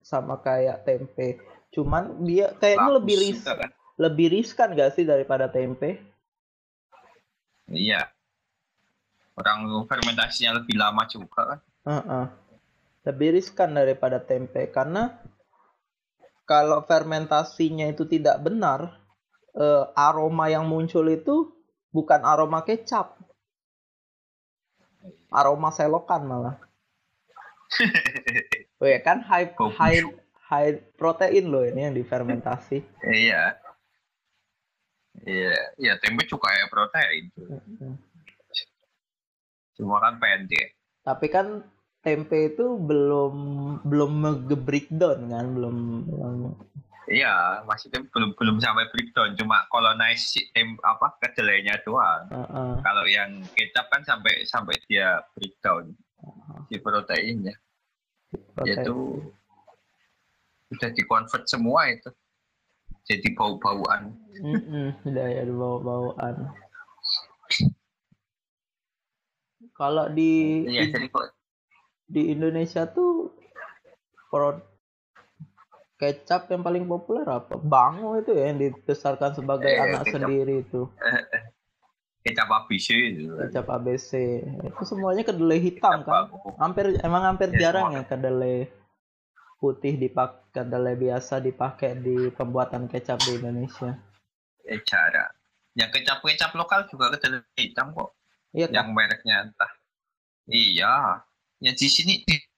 sama 0.00 0.40
kayak 0.40 0.82
tempe. 0.84 1.38
Cuman 1.70 2.24
dia 2.26 2.50
kayaknya 2.58 2.90
lebih 2.98 3.16
Bagus 3.16 3.24
ris 3.30 3.38
juga 3.40 3.54
kan. 3.56 3.70
lebih 4.00 4.26
riskan 4.32 4.68
gak 4.74 4.92
sih 4.96 5.04
daripada 5.06 5.46
tempe? 5.46 6.00
Iya. 7.70 8.10
Orang 9.38 9.64
fermentasinya 9.86 10.60
lebih 10.60 10.76
lama 10.76 11.06
juga 11.06 11.40
kan. 11.54 11.60
Heeh. 11.86 12.26
Lebih 13.06 13.28
riskan 13.40 13.72
daripada 13.72 14.20
tempe 14.20 14.68
karena 14.68 15.16
kalau 16.44 16.82
fermentasinya 16.82 17.86
itu 17.86 18.04
tidak 18.10 18.42
benar, 18.42 18.98
eh, 19.54 19.84
aroma 19.94 20.50
yang 20.50 20.66
muncul 20.66 21.06
itu 21.06 21.54
bukan 21.94 22.26
aroma 22.26 22.66
kecap. 22.66 23.14
Aroma 25.30 25.70
selokan 25.70 26.26
malah. 26.26 26.56
Oh 28.80 28.88
ya 28.88 29.00
kan 29.04 29.20
high 29.20 29.52
Kopi. 29.52 29.76
high 29.76 30.00
high 30.48 30.72
protein 30.96 31.52
loh 31.52 31.62
ini 31.68 31.86
yang 31.86 31.94
difermentasi. 31.94 32.80
Iya. 33.04 33.60
Iya, 35.20 35.56
iya 35.76 35.94
tempe 36.00 36.24
juga 36.24 36.48
kayak 36.48 36.72
protein. 36.72 37.24
Cuma 39.76 40.00
kan 40.00 40.16
pendek. 40.16 40.72
Tapi 41.04 41.26
kan 41.28 41.60
tempe 42.00 42.56
itu 42.56 42.80
belum 42.80 43.34
belum 43.84 44.10
nge-breakdown 44.48 45.28
kan, 45.28 45.46
belum, 45.52 45.76
belum 46.08 46.34
Iya, 47.10 47.66
maksudnya 47.66 48.06
belum 48.14 48.38
belum 48.38 48.62
sampai 48.62 48.86
breakdown, 48.94 49.34
cuma 49.34 49.66
colonize 49.66 50.30
tem 50.54 50.78
apa 50.78 51.18
kedelainya 51.18 51.82
doang. 51.82 52.22
Heeh. 52.30 52.70
Kalau 52.86 53.04
yang 53.10 53.42
kecap 53.50 53.90
kan 53.90 54.06
sampai 54.06 54.46
sampai 54.46 54.78
dia 54.86 55.18
breakdown 55.34 55.90
si 56.70 56.78
proteinnya. 56.78 57.58
Protein. 58.54 58.78
Itu 58.78 58.96
sudah 60.70 60.90
dikonvert 60.94 61.44
semua 61.50 61.90
itu. 61.90 62.10
Jadi 63.06 63.34
bau-bauan. 63.34 64.14
Mm-mm, 64.38 65.02
udah 65.02 65.26
ya 65.26 65.42
ada 65.42 65.52
bau-bauan. 65.52 66.34
Kalau 69.74 70.06
di 70.12 70.64
Iya, 70.68 70.92
jadi 70.94 71.08
kok 71.10 71.32
di 72.10 72.32
Indonesia 72.32 72.86
tuh 72.86 73.34
pro 74.30 74.58
kecap 76.00 76.48
yang 76.48 76.62
paling 76.64 76.84
populer 76.88 77.26
apa? 77.28 77.60
Bango 77.60 78.16
itu 78.16 78.32
ya 78.32 78.48
yang 78.52 78.58
dibesarkan 78.62 79.36
sebagai 79.36 79.68
Eh, 79.68 79.80
anak 79.80 80.08
kecap. 80.08 80.14
sendiri 80.16 80.64
itu. 80.64 80.88
Kecap 82.20 82.48
ABC 82.48 82.86
itu. 82.92 83.32
Kecap 83.32 83.66
ABC. 83.70 84.10
Itu 84.62 84.82
semuanya 84.84 85.22
kedelai 85.22 85.58
hitam 85.58 86.00
kan? 86.00 86.28
Kecap 86.28 86.56
Hampir 86.56 86.84
emang 87.00 87.22
hampir 87.24 87.48
Ya, 87.52 87.68
jarang 87.68 87.90
semua. 87.90 87.98
ya 87.98 88.04
kedelai 88.06 88.56
putih 89.56 89.94
dipakai 89.94 90.38
kedelai 90.50 90.96
biasa 90.96 91.38
dipakai 91.38 91.94
di 91.96 92.28
pembuatan 92.30 92.86
kecap 92.86 93.20
di 93.20 93.36
Indonesia. 93.36 93.92
Eh, 94.64 94.80
cara. 94.82 95.28
Yang 95.72 95.90
kecap-kecap 95.96 96.50
lokal 96.52 96.84
juga 96.86 97.12
kedelai 97.12 97.44
hitam 97.54 97.92
kok. 97.92 98.16
Iya 98.50 98.66
kan? 98.66 98.74
Yang 98.74 98.88
mereknya 98.90 99.36
entah. 99.42 99.72
Iya. 100.44 100.94
Yang 101.58 101.76
di 101.76 101.88
sini 101.88 102.12
di- 102.20 102.48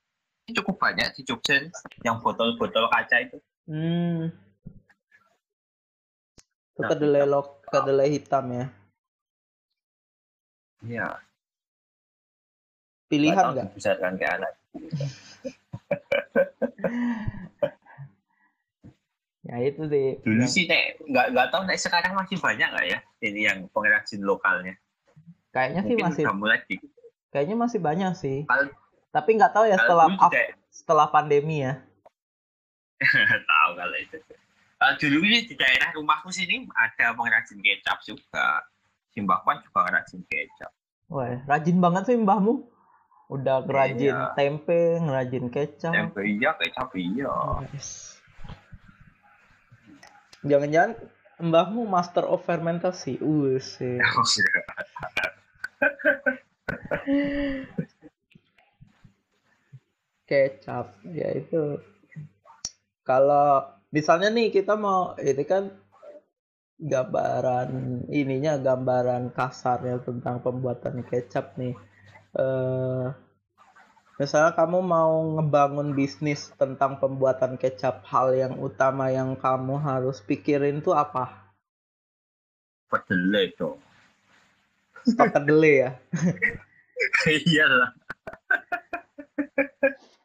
cukup 0.53 0.75
banyak 0.79 1.15
di 1.15 1.23
Jogja 1.23 1.55
yang 2.03 2.19
botol-botol 2.19 2.89
kaca 2.89 3.17
itu. 3.21 3.39
Hmm. 3.65 4.29
Itu 6.73 6.81
Nah, 6.81 6.89
kedelai 6.89 7.25
lok 7.25 7.63
kedelai 7.69 8.09
hitam 8.11 8.45
ya. 8.51 8.67
Iya. 10.83 11.09
Pilihan 13.07 13.45
nggak? 13.53 13.67
Dibesarkan 13.71 14.13
ke 14.17 14.27
anak. 14.27 14.53
Ya 19.43 19.59
itu 19.59 19.91
sih. 19.91 20.23
Dulu 20.23 20.47
sih 20.47 20.71
nek 20.71 21.03
nggak 21.03 21.35
nggak 21.35 21.49
tahu 21.51 21.67
nek 21.67 21.75
sekarang 21.75 22.15
masih 22.15 22.39
banyak 22.39 22.63
nggak 22.63 22.87
ya 22.87 22.99
ini 23.21 23.43
yang 23.43 23.67
pengrajin 23.75 24.23
lokalnya. 24.23 24.79
Kayaknya 25.51 25.83
sih 25.83 25.97
masih 25.99 26.25
udah 26.25 26.37
mulai 26.39 26.63
di 26.65 26.79
kayaknya 27.29 27.57
masih 27.59 27.83
banyak 27.83 28.13
sih. 28.15 28.47
Kalau- 28.47 28.71
Tapi 29.13 29.31
nggak 29.37 29.53
tahu 29.53 29.67
ya 29.67 29.77
setelah 29.77 30.07
af- 30.09 30.33
setelah 30.71 31.07
pandemi 31.11 31.61
ya. 31.61 31.75
tahu 33.51 33.71
kalau 33.77 33.97
itu. 33.99 34.17
Kalau 34.79 34.95
dulu 34.97 35.19
ini 35.21 35.45
di 35.45 35.53
daerah 35.53 35.91
rumahku 35.91 36.31
sini 36.31 36.65
ada 36.73 37.13
pengrajin 37.13 37.59
kecap 37.59 37.99
juga. 38.01 38.63
Simbahwan 39.13 39.61
juga 39.61 39.85
ngerajin 39.89 40.25
kecap. 40.25 40.73
Wah, 41.13 41.45
rajin 41.45 41.79
banget 41.79 42.09
sih 42.09 42.17
mbahmu. 42.17 42.65
Udah 43.29 43.65
ngerajin 43.65 44.13
Iya. 44.17 44.33
tempe, 44.37 45.01
ngerajin 45.01 45.47
kecap. 45.53 45.93
Tempe 45.93 46.21
iya, 46.25 46.57
kecap 46.57 46.89
iya. 46.97 47.33
Yes. 47.73 48.17
Jangan-jangan 50.45 50.97
mbahmu 51.41 51.85
master 51.89 52.25
of 52.25 52.45
fermentasi. 52.45 53.21
Uh, 53.21 53.61
sih. 53.73 54.01
kecap 60.33 60.97
ya 61.13 61.29
itu 61.37 61.77
kalau 63.05 63.69
misalnya 63.93 64.33
nih 64.33 64.49
kita 64.49 64.79
mau 64.79 65.13
ini 65.21 65.45
kan 65.45 65.69
gambaran 66.83 67.71
ininya 68.11 68.59
gambaran 68.59 69.31
kasarnya 69.31 70.03
tentang 70.03 70.43
pembuatan 70.43 71.07
kecap 71.07 71.55
nih 71.55 71.79
eh 72.35 73.07
misalnya 74.23 74.55
kamu 74.55 74.79
mau 74.87 75.35
ngebangun 75.35 75.99
bisnis 75.99 76.55
tentang 76.55 77.03
pembuatan 77.03 77.59
kecap, 77.59 78.07
hal 78.07 78.31
yang 78.31 78.55
utama 78.61 79.11
yang 79.11 79.35
kamu 79.35 79.83
harus 79.83 80.23
pikirin 80.23 80.79
tuh 80.79 80.95
apa? 80.95 81.51
Kedelai 82.87 83.51
dong. 83.59 83.83
Stok 85.03 85.33
kedelai 85.35 85.75
ya? 85.75 85.91
Iyalah. 87.51 87.91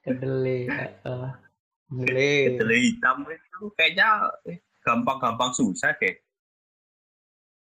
Kedelai. 0.05 0.69
Uh, 1.01 1.33
kedelai. 1.89 2.37
Kedelai 2.53 2.79
hitam 2.91 3.17
itu 3.25 3.61
kayaknya 3.73 4.29
gampang-gampang 4.85 5.57
susah 5.57 5.97
deh. 5.97 6.13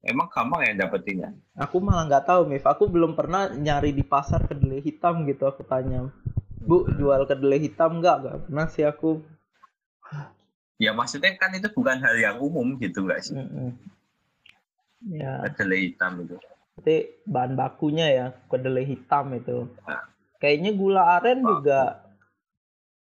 Emang 0.07 0.31
gampang 0.31 0.63
ya 0.63 0.87
dapetinnya? 0.87 1.35
Aku 1.59 1.83
malah 1.83 2.07
nggak 2.07 2.27
tahu, 2.31 2.47
Mif. 2.47 2.63
Aku 2.63 2.87
belum 2.87 3.19
pernah 3.19 3.51
nyari 3.51 3.91
di 3.91 4.07
pasar 4.07 4.47
kedelai 4.47 4.79
hitam 4.81 5.27
gitu. 5.27 5.51
Aku 5.51 5.67
tanya, 5.67 6.07
Bu, 6.63 6.87
jual 6.95 7.27
kedelai 7.27 7.59
hitam 7.59 7.99
nggak? 7.99 8.17
Nggak 8.23 8.39
pernah 8.47 8.67
sih 8.71 8.87
aku. 8.87 9.21
Ya 10.79 10.95
maksudnya 10.95 11.35
kan 11.35 11.51
itu 11.57 11.67
bukan 11.73 11.99
hal 11.99 12.15
yang 12.21 12.37
umum 12.39 12.79
gitu 12.79 13.03
nggak 13.03 13.21
sih? 13.25 13.35
Mm 13.35 13.49
-mm. 13.49 13.71
Ya, 15.07 15.45
Kedelai 15.53 15.93
hitam 15.93 16.19
itu. 16.23 16.37
berarti 16.77 16.97
bahan 17.25 17.57
bakunya 17.57 18.07
ya 18.13 18.27
kedelai 18.53 18.85
hitam 18.85 19.33
itu. 19.33 19.65
Nah. 19.89 20.05
Kayaknya 20.37 20.71
gula 20.77 21.03
aren 21.17 21.41
juga 21.41 22.05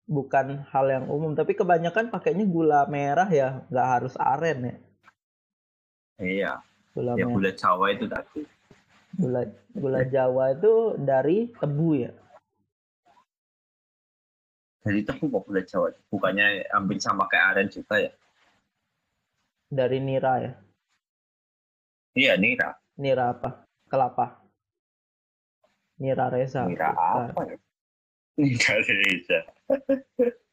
bukan 0.06 0.62
hal 0.70 0.86
yang 0.86 1.06
umum, 1.10 1.34
tapi 1.34 1.58
kebanyakan 1.58 2.14
pakainya 2.14 2.46
gula 2.46 2.86
merah 2.86 3.26
ya, 3.26 3.66
nggak 3.66 3.88
harus 3.98 4.14
aren 4.14 4.58
ya. 4.62 4.76
Iya. 6.22 6.52
Gula 6.94 7.18
Ya 7.18 7.26
gula 7.26 7.50
Jawa 7.50 7.90
itu 7.90 8.06
tadi. 8.06 8.46
Gula 9.18 9.42
gula 9.74 10.06
Jawa 10.06 10.54
itu 10.54 10.94
dari 11.02 11.50
tebu 11.50 11.88
ya. 11.98 12.14
Jadi 14.86 15.02
tebu 15.02 15.26
kok 15.26 15.42
gula 15.50 15.62
Jawa. 15.66 15.90
Bukannya 16.06 16.70
hampir 16.70 17.02
sama 17.02 17.26
kayak 17.26 17.46
aren 17.58 17.66
juga 17.66 17.98
ya? 17.98 18.14
Dari 19.74 19.98
nira 19.98 20.38
ya. 20.38 20.54
Iya 22.14 22.38
nira. 22.38 22.78
Nira 22.94 23.34
apa? 23.34 23.66
Kelapa. 23.90 24.38
Nira 25.98 26.30
Reza. 26.30 26.62
Nira 26.62 26.94
apa 26.94 27.42
ya? 27.42 27.58
Nira 28.38 28.74
Reza. 28.86 29.42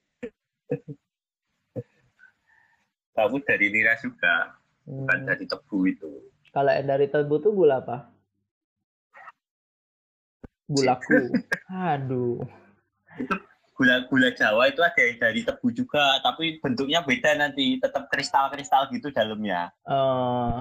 Kamu 3.12 3.44
dari 3.44 3.68
nira 3.70 3.94
juga, 4.00 4.56
bukan 4.92 5.18
Hmm. 5.24 5.28
dari 5.28 5.46
tebu 5.48 5.78
itu. 5.88 6.12
Kalau 6.52 6.72
yang 6.76 6.88
dari 6.92 7.08
tebu 7.08 7.40
tuh 7.40 7.56
gula 7.56 7.80
apa? 7.80 8.12
Gulaku. 10.68 11.32
Aduh. 11.96 12.44
Gula 13.72 14.06
gula 14.12 14.30
Jawa 14.36 14.68
itu 14.70 14.84
ada 14.84 15.00
yang 15.00 15.18
dari 15.18 15.42
tebu 15.48 15.72
juga, 15.72 16.20
tapi 16.22 16.60
bentuknya 16.60 17.02
beda 17.02 17.40
nanti, 17.40 17.80
tetap 17.80 18.12
kristal-kristal 18.12 18.92
gitu 18.92 19.10
dalamnya. 19.16 19.72
eh 19.88 20.56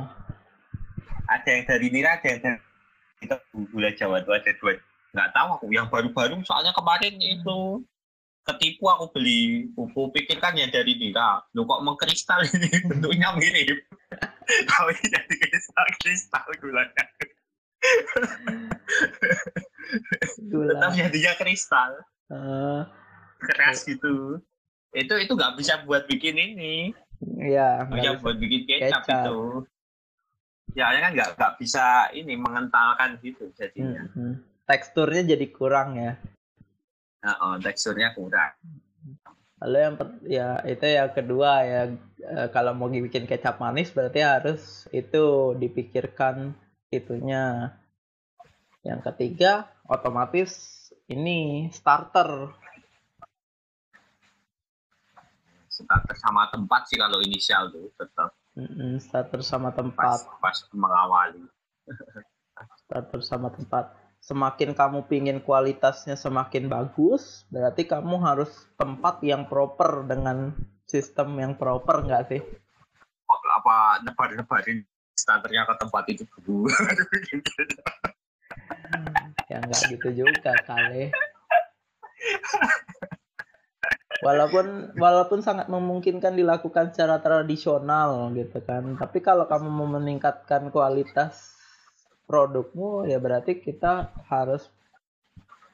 Ada 1.31 1.49
yang 1.51 1.65
dari 1.67 1.87
nira, 1.91 2.19
ada 2.19 2.27
yang 2.27 2.41
dari 2.43 3.27
tebu 3.27 3.59
gula 3.75 3.91
Jawa 3.99 4.23
itu 4.23 4.31
ada 4.31 4.51
dua. 4.63 4.73
Nggak 5.11 5.31
tahu 5.35 5.49
aku 5.59 5.67
yang 5.75 5.91
baru-baru, 5.91 6.39
soalnya 6.47 6.71
kemarin 6.71 7.19
itu 7.19 7.83
ketipu 8.55 8.91
aku 8.91 9.15
beli 9.15 9.71
aku 9.75 10.11
pikirkan 10.15 10.59
yang 10.59 10.71
dari 10.71 10.99
nira 10.99 11.43
lu 11.55 11.67
kok 11.67 11.83
mengkristal 11.83 12.43
ini? 12.43 12.71
Bentuknya 12.91 13.35
mirip. 13.39 13.81
Tapi 14.71 14.95
jadi 15.07 15.35
kristal 15.47 15.87
kristal 16.03 16.47
gulanya. 16.59 17.05
Gula. 20.51 20.71
tetap 20.75 20.91
jadinya 20.95 21.33
kristal. 21.39 21.91
Eh, 22.31 22.81
keras 23.43 23.87
gitu. 23.87 24.43
Itu 24.91 25.15
itu 25.19 25.33
nggak 25.33 25.55
bisa 25.59 25.83
buat 25.87 26.07
bikin 26.11 26.35
ini. 26.35 26.91
Ya, 27.39 27.87
nggak 27.87 27.99
bisa 28.01 28.13
buat 28.23 28.37
bikin 28.41 28.61
kecap, 28.67 29.03
Kecap. 29.07 29.25
itu 29.29 29.41
ya 30.79 30.87
kan 31.03 31.11
nggak 31.15 31.31
nggak 31.35 31.55
bisa 31.59 32.11
ini 32.15 32.39
mengentalkan 32.39 33.19
gitu 33.23 33.51
jadinya. 33.59 34.07
Mm-mm. 34.15 34.39
Teksturnya 34.67 35.35
jadi 35.35 35.47
kurang 35.51 35.99
ya. 35.99 36.15
Oh, 37.25 37.57
teksturnya 37.61 38.13
kurang 38.17 38.55
Lalu 39.61 39.77
yang 39.77 39.95
ya 40.25 40.49
itu 40.65 40.87
yang 40.89 41.13
kedua 41.13 41.53
ya 41.69 41.83
eh, 42.17 42.49
kalau 42.49 42.73
mau 42.73 42.89
bikin 42.89 43.29
kecap 43.29 43.61
manis 43.61 43.93
berarti 43.93 44.25
harus 44.25 44.89
itu 44.89 45.53
dipikirkan 45.61 46.57
itunya. 46.89 47.77
Yang 48.81 49.13
ketiga 49.13 49.69
otomatis 49.85 50.89
ini 51.13 51.69
starter. 51.69 52.57
starter 55.69 56.17
sama 56.17 56.49
tempat 56.49 56.89
sih 56.89 56.97
kalau 57.01 57.21
inisial 57.25 57.73
tuh 57.73 57.89
tetap 57.97 58.37
starter 59.01 59.41
sama 59.41 59.73
pas 59.73 59.81
tempat. 59.81 60.19
pas 60.41 60.57
mengawali 60.77 61.41
Starter 62.85 63.21
sama 63.25 63.49
tempat. 63.49 63.97
Semakin 64.21 64.77
kamu 64.77 65.09
pingin 65.09 65.41
kualitasnya 65.41 66.15
semakin 66.15 66.69
bagus, 66.69 67.49
berarti 67.49 67.89
kamu 67.89 68.21
harus 68.21 68.53
tempat 68.77 69.25
yang 69.25 69.49
proper 69.49 70.05
dengan 70.05 70.53
sistem 70.85 71.41
yang 71.41 71.57
proper 71.57 72.05
nggak 72.05 72.25
sih? 72.29 72.43
apa 73.61 74.01
nebar-nebarin 74.07 74.87
starternya 75.13 75.69
ke 75.69 75.75
tempat 75.77 76.05
itu 76.09 76.25
dulu 76.41 76.71
ya 79.51 79.59
nggak 79.61 79.83
gitu 79.93 80.25
juga 80.25 80.57
kali 80.65 81.13
walaupun 84.25 84.97
walaupun 84.97 85.45
sangat 85.45 85.69
memungkinkan 85.69 86.39
dilakukan 86.39 86.95
secara 86.95 87.21
tradisional 87.21 88.33
gitu 88.33 88.65
kan 88.65 88.97
tapi 88.97 89.21
kalau 89.21 89.45
kamu 89.45 89.69
mau 89.69 89.89
meningkatkan 90.01 90.73
kualitas 90.73 91.60
produkmu 92.31 93.11
ya 93.11 93.19
berarti 93.19 93.59
kita 93.59 94.15
harus 94.31 94.71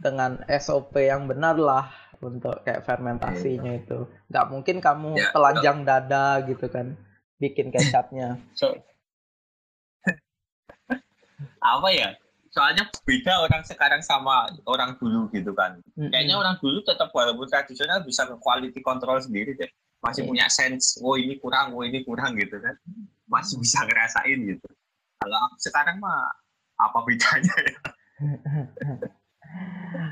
dengan 0.00 0.40
SOP 0.48 0.96
yang 0.96 1.28
benar 1.28 1.60
lah 1.60 1.92
untuk 2.24 2.64
kayak 2.64 2.88
fermentasinya 2.88 3.76
itu. 3.76 4.08
Nggak 4.32 4.46
mungkin 4.48 4.76
kamu 4.80 5.20
Ya, 5.20 5.28
telanjang 5.36 5.84
dada 5.84 6.40
gitu 6.48 6.64
kan 6.72 6.96
bikin 7.36 7.68
kecapnya. 7.68 8.40
So 8.56 8.72
apa 11.60 11.88
ya? 11.92 12.16
Soalnya 12.48 12.88
beda 13.04 13.44
orang 13.44 13.62
sekarang 13.68 14.00
sama 14.00 14.48
orang 14.64 14.96
dulu 14.96 15.28
gitu 15.28 15.52
kan. 15.52 15.76
Mm-mm. 15.92 16.08
kayaknya 16.08 16.40
orang 16.40 16.56
dulu 16.56 16.80
tetap 16.80 17.12
walaupun 17.12 17.44
tradisional 17.52 18.00
bisa 18.00 18.24
ke 18.24 18.32
quality 18.40 18.80
control 18.80 19.20
sendiri 19.20 19.52
deh. 19.52 19.68
Masih 20.00 20.24
Iya. 20.24 20.28
punya 20.32 20.46
sense 20.48 20.96
oh 21.04 21.20
ini 21.20 21.36
kurang 21.36 21.76
oh 21.76 21.84
ini 21.84 22.00
kurang 22.00 22.32
gitu 22.40 22.56
kan. 22.56 22.72
Masih 23.28 23.60
bisa 23.60 23.84
ngerasain 23.84 24.38
gitu. 24.40 24.68
Kalau 25.20 25.36
sekarang 25.60 26.00
mah 26.00 26.32
apa 26.76 26.98
bedanya 27.04 27.56
ya? 27.56 27.78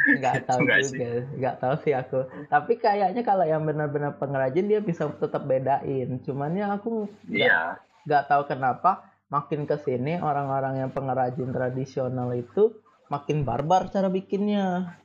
Nggak 0.05 0.37
tahu 0.48 0.61
Nggak 0.64 0.81
sih. 0.85 0.96
juga 0.96 1.09
nggak 1.37 1.57
tahu 1.61 1.74
sih 1.85 1.92
aku. 1.96 2.20
Tapi 2.48 2.72
kayaknya 2.81 3.22
kalau 3.24 3.44
yang 3.44 3.62
benar-benar 3.64 4.16
pengrajin 4.16 4.68
dia 4.68 4.81
bisa 4.81 5.09
tetap 5.09 5.42
bedain. 5.44 6.20
Cuman 6.24 6.57
ya 6.57 6.72
aku 6.77 7.09
nggak 7.29 7.50
iya. 7.50 7.77
nggak 8.07 8.24
tahu 8.29 8.42
kenapa 8.48 9.05
makin 9.29 9.66
ke 9.66 9.77
sini 9.81 10.20
orang-orang 10.20 10.85
yang 10.85 10.90
pengrajin 10.92 11.50
tradisional 11.50 12.31
itu 12.37 12.72
makin 13.11 13.42
barbar 13.44 13.90
cara 13.90 14.09
bikinnya. 14.09 14.96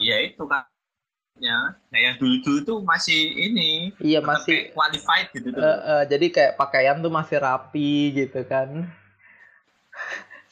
Iya 0.00 0.32
itu 0.32 0.44
kan. 0.46 0.64
Ya. 1.42 1.74
Nah 1.90 1.98
yang 1.98 2.14
dulu 2.16 2.38
dulu 2.46 2.58
tuh 2.62 2.78
masih 2.86 3.18
ini 3.34 3.90
iya 3.98 4.22
masih 4.22 4.70
qualified 4.70 5.34
gitu 5.34 5.50
tuh. 5.50 5.58
eh, 5.58 5.78
eh, 5.82 6.02
jadi 6.06 6.26
kayak 6.30 6.54
pakaian 6.54 7.02
tuh 7.02 7.10
masih 7.10 7.42
rapi 7.42 8.14
gitu 8.14 8.46
kan 8.46 8.86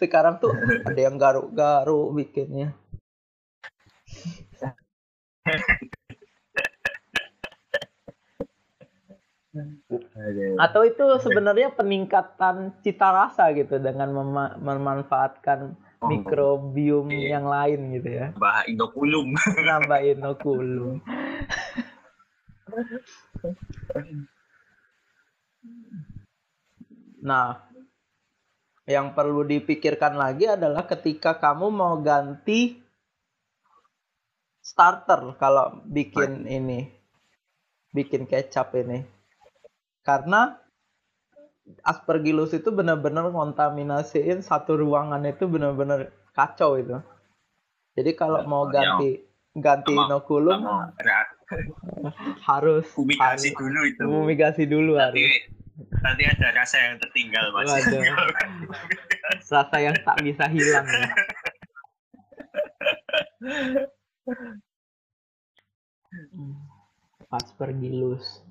sekarang 0.02 0.42
tuh 0.42 0.50
ada 0.82 1.00
yang 1.00 1.14
garuk-garuk 1.14 2.10
bikinnya 2.18 2.74
atau 10.56 10.80
itu 10.88 11.04
sebenarnya 11.20 11.76
peningkatan 11.76 12.72
cita 12.80 13.12
rasa 13.12 13.52
gitu 13.52 13.76
dengan 13.76 14.08
mema- 14.10 14.56
memanfaatkan 14.58 15.76
Oh. 16.02 16.10
mikrobiom 16.10 17.14
Iya. 17.14 17.38
yang 17.38 17.46
lain 17.46 17.80
gitu 17.94 18.10
ya 18.10 18.26
bah 18.34 18.66
inokulum 18.66 19.30
nambah 19.70 20.02
inokulum 20.02 20.98
nah 27.22 27.62
yang 28.84 29.14
perlu 29.14 29.46
dipikirkan 29.46 30.18
lagi 30.18 30.50
adalah 30.50 30.84
ketika 30.84 31.38
kamu 31.38 31.70
mau 31.70 31.94
ganti 32.02 32.82
starter 34.58 35.38
kalau 35.38 35.82
bikin 35.86 36.46
ini 36.46 36.90
bikin 37.90 38.26
kecap 38.26 38.74
ini 38.74 39.06
karena 40.02 40.58
aspergillus 41.86 42.50
itu 42.52 42.74
benar-benar 42.74 43.30
kontaminasiin 43.30 44.42
satu 44.42 44.74
ruangan 44.74 45.22
itu 45.24 45.46
benar-benar 45.46 46.10
kacau 46.34 46.74
itu 46.74 46.98
Jadi 47.92 48.16
kalau 48.16 48.40
mau 48.48 48.64
ya. 48.66 48.98
ganti 48.98 49.20
ganti 49.52 49.92
Sama- 49.92 50.08
inokulum 50.08 50.58
Sama 50.58 50.78
harus 52.48 52.88
fumigasi 52.88 53.52
dulu 53.52 53.80
itu. 53.84 54.00
fumigasi 54.00 54.62
dulu 54.64 54.96
harus. 54.96 55.20
Nanti 56.02 56.22
ada 56.28 56.46
rasa 56.52 56.76
yang 56.78 56.96
tertinggal 57.00 57.50
mas. 57.56 57.72
Waduh. 57.72 58.02
Rasa 59.48 59.76
yang 59.80 59.96
tak 60.04 60.18
bisa 60.20 60.44
hilang 60.52 60.86
ya. 60.86 61.08
Hmm, 66.12 66.60
Aspergillus. 67.32 68.44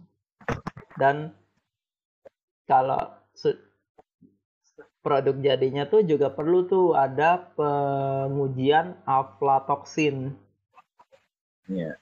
Dan 0.97 1.29
kalau 2.65 3.13
produk 5.01 5.37
jadinya 5.37 5.85
tuh 5.85 6.01
juga 6.05 6.33
perlu 6.33 6.65
tuh 6.65 6.97
ada 6.97 7.53
pengujian 7.53 8.97
aflatoksin. 9.05 10.33
Iya. 11.69 12.00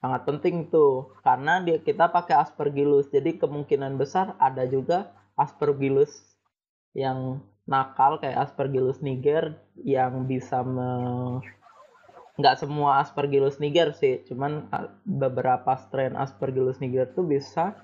Sangat 0.00 0.24
penting 0.24 0.72
tuh 0.72 1.12
karena 1.20 1.60
dia 1.60 1.76
kita 1.76 2.08
pakai 2.08 2.40
Aspergillus. 2.40 3.12
Jadi 3.12 3.36
kemungkinan 3.36 4.00
besar 4.00 4.32
ada 4.40 4.64
juga 4.64 5.12
Aspergillus 5.36 6.10
yang 6.96 7.44
nakal 7.68 8.18
kayak 8.18 8.50
Aspergillus 8.50 9.04
niger 9.04 9.60
yang 9.76 10.24
bisa 10.24 10.64
me... 10.64 10.88
nggak 12.40 12.56
semua 12.56 13.04
Aspergillus 13.04 13.60
niger 13.60 13.92
sih, 13.92 14.24
cuman 14.24 14.72
beberapa 15.04 15.76
strain 15.76 16.16
Aspergillus 16.16 16.80
niger 16.80 17.12
tuh 17.12 17.28
bisa 17.28 17.76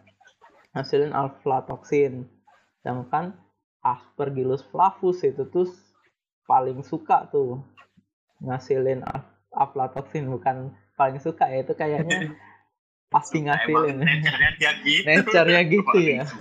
hasilin 0.73 1.13
aflatoksin. 1.13 2.25
Sedangkan 2.81 3.37
Aspergillus 3.85 4.65
flavus 4.73 5.21
itu 5.23 5.45
tuh 5.53 5.69
paling 6.49 6.81
suka 6.81 7.29
tuh 7.29 7.61
ngasilin 8.41 9.05
af- 9.05 9.29
aflatoksin 9.53 10.27
bukan 10.33 10.73
paling 10.97 11.21
suka 11.21 11.45
ya 11.47 11.63
itu 11.63 11.73
kayaknya 11.77 12.33
pasti 13.15 13.45
Emang 13.45 13.55
ngasilin. 13.55 13.97
nature-nya 14.03 14.51
dia 14.59 14.73
gitu. 14.83 15.07
Nature-nya 15.07 15.63
gitu 15.77 15.99
ya. 16.01 16.25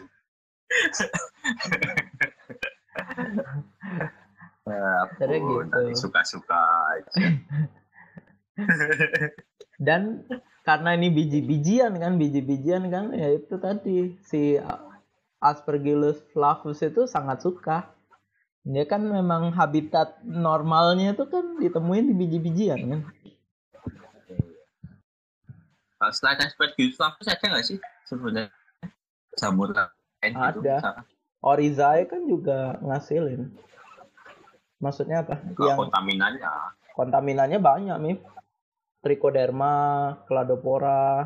Ya, 4.66 5.06
ampun, 5.06 5.30
gitu. 5.30 5.56
nanti 5.70 5.94
suka-suka 5.94 6.58
aja. 6.98 7.38
Dan 9.78 10.26
karena 10.66 10.98
ini 10.98 11.14
biji-bijian 11.14 11.94
kan, 12.02 12.18
biji-bijian 12.18 12.90
kan, 12.90 13.14
ya 13.14 13.38
itu 13.38 13.62
tadi 13.62 14.18
si 14.26 14.58
Aspergillus 15.38 16.18
flavus 16.34 16.82
itu 16.82 17.06
sangat 17.06 17.46
suka. 17.46 17.94
Dia 18.66 18.90
kan 18.90 19.06
memang 19.06 19.54
habitat 19.54 20.18
normalnya 20.26 21.14
itu 21.14 21.30
kan 21.30 21.62
ditemuin 21.62 22.10
di 22.10 22.16
biji-bijian 22.18 22.80
kan. 22.90 23.02
Kalau 26.06 26.14
selain 26.22 26.38
Aspergillus 26.38 27.02
flavus 27.02 27.26
ada 27.26 27.42
nggak 27.42 27.66
sih 27.66 27.82
sebenarnya 28.06 28.54
jamur 29.42 29.74
lain 29.74 30.38
gitu? 30.38 30.62
Ada. 30.62 30.78
misalkan? 30.78 31.06
Orizae 31.42 32.02
kan 32.06 32.22
juga 32.30 32.78
ngasilin. 32.86 33.50
Maksudnya 34.78 35.26
apa? 35.26 35.42
Kalau 35.58 35.66
Yang 35.66 35.78
kontaminannya 35.82 36.50
kontaminannya 36.94 37.58
banyak, 37.58 37.98
Mif. 37.98 38.22
Trichoderma, 39.02 39.74
Cladopora, 40.30 41.26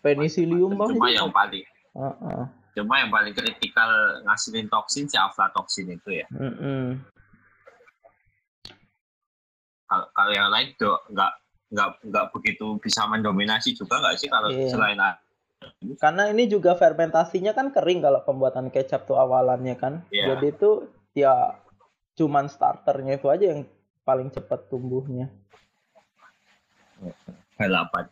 Penicillium 0.00 0.72
cuma 0.72 0.88
bahkan. 0.88 1.12
yang 1.12 1.28
paling 1.28 1.64
Heeh. 1.92 2.42
cuma 2.80 2.94
yang 2.96 3.12
paling 3.12 3.36
kritikal 3.36 3.92
ngasilin 4.24 4.72
toksin 4.72 5.04
si 5.04 5.20
aflatoksin 5.20 5.92
itu 5.92 6.24
ya. 6.24 6.26
Mm-mm. 6.32 6.96
Kalau 9.84 10.08
kalau 10.16 10.32
yang 10.32 10.48
lain 10.48 10.72
tuh 10.80 10.96
nggak 11.12 11.41
nggak 11.72 11.88
nggak 12.04 12.26
begitu 12.36 12.76
bisa 12.78 13.08
mendominasi 13.08 13.72
juga 13.72 13.96
nggak 13.98 14.16
sih 14.20 14.28
kalau 14.28 14.52
Iya. 14.52 14.68
selain 14.68 15.00
Karena 15.96 16.28
ini 16.28 16.50
juga 16.50 16.74
fermentasinya 16.76 17.54
kan 17.54 17.70
kering 17.72 18.02
kalau 18.02 18.20
pembuatan 18.26 18.68
kecap 18.68 19.06
tuh 19.08 19.16
awalannya 19.16 19.78
kan. 19.78 20.02
Iya. 20.12 20.34
Jadi 20.36 20.46
itu 20.52 20.70
ya 21.16 21.56
cuman 22.18 22.50
starternya 22.50 23.16
itu 23.16 23.30
aja 23.32 23.56
yang 23.56 23.62
paling 24.04 24.28
cepat 24.28 24.68
tumbuhnya. 24.68 25.30
balapan. 27.58 28.06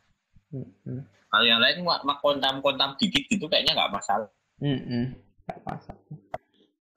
Mm-mm. 0.51 1.07
Kalau 1.31 1.46
yang 1.46 1.62
lain 1.62 1.87
mak 1.87 2.03
mak 2.03 2.18
kontam-kontam 2.23 2.99
dikit 2.99 3.27
gitu 3.31 3.46
kayaknya 3.46 3.75
nggak 3.75 3.94
masalah. 3.94 4.31
Mm-mm. 4.62 5.14
Nggak 5.46 5.59
masalah. 5.66 6.03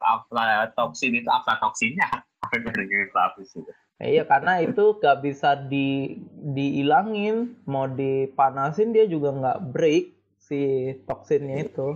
Aflatoksin 0.01 1.17
itu 1.17 1.29
aflatoksinnya 1.29 2.05
itu. 3.41 3.61
Eh, 4.03 4.19
Iya 4.19 4.23
karena 4.27 4.59
itu 4.59 4.99
gak 4.99 5.23
bisa 5.23 5.55
di 5.55 6.19
dihilangin, 6.55 7.55
mau 7.63 7.87
dipanasin 7.87 8.91
dia 8.91 9.07
juga 9.07 9.31
nggak 9.31 9.59
break 9.71 10.05
si 10.43 10.91
toksinnya 11.07 11.63
itu. 11.63 11.95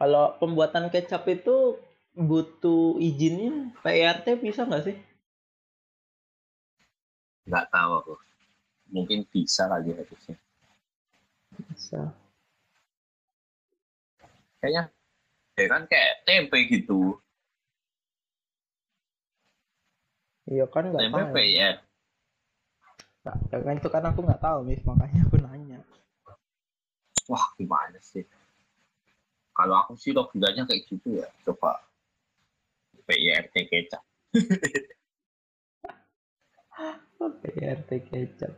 Kalau 0.00 0.24
pembuatan 0.40 0.88
kecap 0.88 1.28
itu 1.28 1.76
butuh 2.16 2.96
izinnya 2.96 3.76
PRT 3.84 4.40
bisa 4.40 4.64
nggak 4.64 4.84
sih? 4.88 4.96
Nggak 7.44 7.68
tahu 7.68 7.92
aku. 8.00 8.14
Mungkin 8.88 9.28
bisa 9.28 9.68
ya 9.68 9.94
harusnya. 10.00 10.36
Bisa. 11.68 12.00
Kayaknya 14.58 15.01
ya 15.58 15.66
kan 15.68 15.82
kayak 15.88 16.12
tempe 16.24 16.58
gitu. 16.68 17.20
Iya 20.48 20.66
kan 20.66 20.90
nggak 20.90 21.00
Tempe 21.06 21.42
tahu. 21.42 21.76
Nggak, 23.22 23.36
kan 23.62 23.74
itu 23.78 23.88
kan 23.88 24.02
aku 24.10 24.20
nggak 24.26 24.42
tahu, 24.42 24.58
Miss. 24.66 24.82
Makanya 24.82 25.20
aku 25.30 25.36
nanya. 25.38 25.78
Wah 27.30 27.46
gimana 27.54 27.98
sih? 28.02 28.26
Kalau 29.54 29.78
aku 29.78 29.94
sih 29.94 30.10
logikanya 30.10 30.66
kayak 30.66 30.82
gitu 30.90 31.22
ya. 31.22 31.28
Coba 31.46 31.78
PIRT 33.06 33.54
kecap. 33.70 34.02
PRT 37.42 37.90
kecap. 38.10 38.54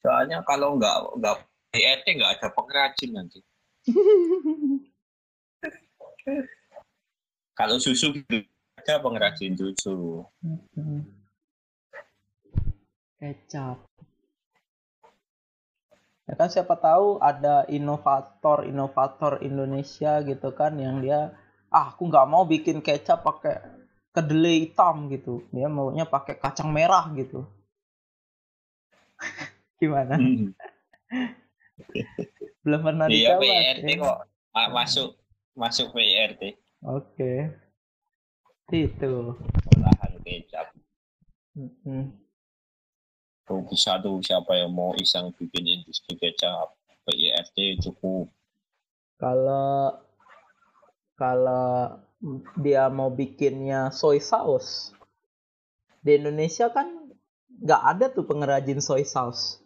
Soalnya 0.00 0.40
kalau 0.48 0.80
nggak 0.80 0.96
nggak 1.20 1.36
PIRT 1.68 2.06
nggak 2.16 2.32
ada 2.40 2.48
pengrajin 2.56 3.10
nanti. 3.12 3.40
Kalau 7.54 7.76
susu 7.78 8.10
gitu 8.16 8.42
ada 8.80 9.00
pengrajin 9.00 9.54
susu. 9.54 10.24
Kecap. 13.20 13.78
Ya 16.24 16.34
kan 16.40 16.48
siapa 16.48 16.80
tahu 16.80 17.20
ada 17.20 17.68
inovator-inovator 17.68 19.44
Indonesia 19.44 20.24
gitu 20.24 20.56
kan 20.56 20.80
yang 20.80 21.04
dia 21.04 21.36
ah 21.68 21.92
aku 21.92 22.08
nggak 22.08 22.28
mau 22.28 22.48
bikin 22.48 22.80
kecap 22.80 23.20
pakai 23.20 23.60
kedelai 24.16 24.64
hitam 24.64 25.12
gitu. 25.12 25.44
Dia 25.52 25.68
maunya 25.68 26.08
pakai 26.08 26.40
kacang 26.40 26.72
merah 26.72 27.12
gitu. 27.12 27.44
Gimana? 29.80 30.16
Hmm. 30.16 30.56
Belum 32.64 32.80
pernah 32.80 33.06
Iya 33.12 33.36
dicoba. 33.36 33.54
Sih. 33.84 33.96
kok 34.00 34.18
Ma- 34.54 34.72
masuk 34.72 35.23
masuk 35.54 35.94
PIRT 35.94 36.58
Oke. 36.84 37.48
Itu. 38.68 39.38
olahan 39.72 40.12
kecap. 40.20 40.72
Mm-mm. 41.56 42.12
Tuh 43.44 43.60
bisa 43.68 44.00
tuh 44.00 44.20
siapa 44.20 44.56
yang 44.56 44.72
mau 44.72 44.92
iseng 44.96 45.32
bikin 45.36 45.80
industri 45.80 46.16
kecap 46.20 46.76
PIRT 47.08 47.80
cukup. 47.80 48.28
Kalau 49.16 49.96
kalau 51.14 52.00
dia 52.58 52.88
mau 52.90 53.12
bikinnya 53.12 53.92
soy 53.94 54.18
sauce 54.18 54.90
di 56.04 56.20
Indonesia 56.20 56.68
kan 56.68 56.88
nggak 57.64 57.82
ada 57.96 58.06
tuh 58.12 58.28
pengrajin 58.28 58.80
soy 58.84 59.08
sauce. 59.08 59.62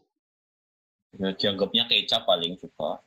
Ya, 1.16 1.34
dianggapnya 1.34 1.89
kecap 1.91 2.28
paling 2.28 2.55
suka. 2.61 3.03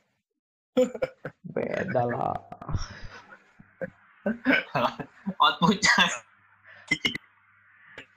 Beda 1.46 2.02
lah. 2.08 2.36
Outputnya 5.42 5.98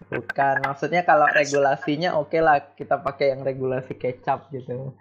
Bukan 0.05 0.55
maksudnya 0.61 1.01
kalau 1.01 1.25
regulasinya 1.33 2.13
oke 2.13 2.37
lah 2.37 2.77
kita 2.77 3.01
pakai 3.01 3.33
yang 3.33 3.41
regulasi 3.41 3.97
kecap 3.97 4.53
gitu. 4.53 4.93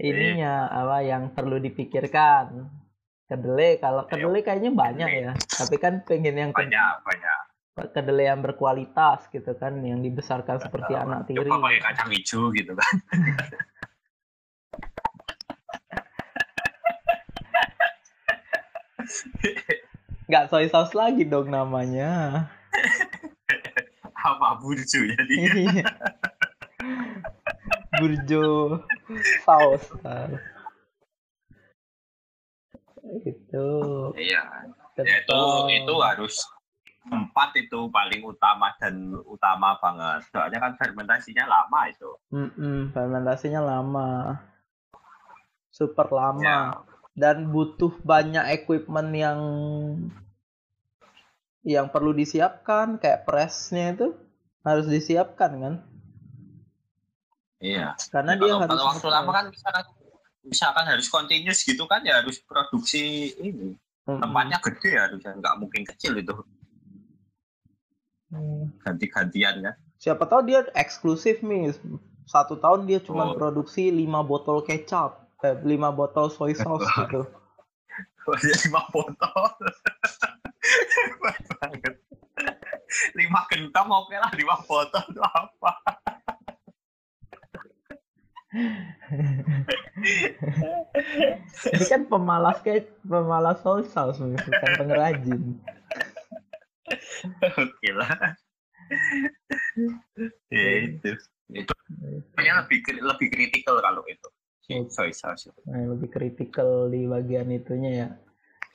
Ininya 0.00 0.72
apa 0.72 1.04
yang 1.04 1.36
perlu 1.36 1.60
dipikirkan. 1.60 2.70
Kedelai 3.28 3.78
kalau 3.78 4.08
kedelai 4.08 4.40
kayaknya 4.40 4.72
banyak 4.72 5.10
ya. 5.28 5.32
Tapi 5.36 5.76
kan 5.76 6.00
pengen 6.08 6.34
yang 6.34 6.50
banyak 6.56 6.96
banyak. 7.04 7.40
kedelai 7.80 8.28
yang 8.28 8.44
berkualitas 8.44 9.24
gitu 9.32 9.56
kan 9.56 9.80
yang 9.80 10.04
dibesarkan 10.04 10.60
seperti 10.60 10.92
anak 10.92 11.24
tiri. 11.28 11.48
Coba 11.48 11.70
pakai 11.70 11.80
kacang 11.80 12.10
hijau 12.12 12.52
gitu 12.52 12.72
kan. 12.76 12.94
Nggak 20.30 20.46
soy 20.46 20.70
sauce 20.70 20.94
lagi 20.94 21.26
dong 21.26 21.50
namanya. 21.50 22.46
Apa 24.30 24.60
burjo 24.62 25.00
jadi? 25.02 25.34
Iya. 25.34 25.90
Burjo 27.98 28.78
saus. 29.42 29.84
Itu. 33.26 33.68
Iya. 34.14 34.44
Ya, 35.00 35.16
itu 35.24 35.40
itu 35.72 35.94
harus 36.04 36.44
empat 37.08 37.56
itu 37.56 37.88
paling 37.88 38.20
utama 38.22 38.70
dan 38.76 39.16
utama 39.24 39.80
banget. 39.80 40.28
Soalnya 40.28 40.60
kan 40.60 40.72
fermentasinya 40.76 41.48
lama 41.48 41.80
itu. 41.88 42.10
Mm-mm, 42.30 42.92
fermentasinya 42.92 43.60
lama. 43.64 44.36
Super 45.72 46.12
lama. 46.12 46.44
Ya. 46.44 46.60
Dan 47.14 47.50
butuh 47.50 47.92
banyak 48.00 48.44
equipment 48.54 49.10
yang 49.12 49.40
yang 51.60 51.92
perlu 51.92 52.16
disiapkan 52.16 52.96
kayak 52.96 53.28
pressnya 53.28 53.92
itu 53.92 54.16
harus 54.64 54.88
disiapkan 54.88 55.52
kan 55.60 55.74
Iya. 57.60 57.92
karena 58.08 58.32
Ya, 58.32 58.40
dia 58.40 58.48
kalau, 58.48 58.60
harus 58.64 58.72
kalau 58.80 58.88
waktu 58.88 59.08
lama 59.12 59.30
kan 59.36 59.44
misalkan 59.52 59.84
misalkan 60.40 60.84
harus 60.88 61.06
continuous 61.12 61.60
gitu 61.60 61.84
kan 61.84 62.00
ya 62.00 62.24
harus 62.24 62.40
produksi 62.40 63.36
ini 63.36 63.76
Mm-mm. 64.08 64.16
tempatnya 64.24 64.56
gede 64.64 64.92
harusnya 64.96 65.32
nggak 65.36 65.54
mungkin 65.60 65.82
kecil 65.84 66.16
itu 66.16 66.32
Hmm. 68.30 68.70
ganti-gantian 68.80 69.58
kan 69.60 69.74
siapa 69.98 70.22
tahu 70.24 70.46
dia 70.48 70.62
eksklusif 70.72 71.42
nih 71.42 71.74
satu 72.24 72.56
tahun 72.56 72.86
dia 72.86 73.02
cuma 73.04 73.26
Oh. 73.28 73.34
produksi 73.36 73.90
lima 73.90 74.22
botol 74.24 74.62
kecap 74.62 75.26
lima 75.64 75.88
botol 75.92 76.28
soy 76.28 76.52
sauce 76.52 76.84
gitu. 76.84 77.24
Ada 78.28 78.54
lima 78.68 78.82
botol. 78.92 79.48
Lima 83.14 83.46
gentong 83.46 83.86
oke 83.86 84.16
lah 84.18 84.30
lima 84.34 84.58
botol 84.66 84.98
itu 85.14 85.22
apa? 85.22 85.72
Ini 91.70 91.84
kan 91.86 92.02
pemalas 92.10 92.58
kayak 92.66 92.90
pemalas 93.06 93.62
soy 93.62 93.86
sauce 93.86 94.18
bukan 94.18 94.70
pengrajin. 94.74 95.42
Oke 97.46 97.90
lah. 97.94 98.34
Ya 100.50 100.70
itu. 100.82 101.14
Itu. 101.54 101.74
Kayaknya 102.34 102.54
lebih 102.66 102.78
lebih 103.06 103.28
kritikal 103.30 103.78
kalau 103.78 104.02
itu 104.10 104.28
itu 104.70 105.50
Nah, 105.66 105.82
lebih 105.90 106.08
kritikal 106.08 106.86
di 106.88 107.04
bagian 107.10 107.50
itunya 107.50 107.90
ya 107.90 108.08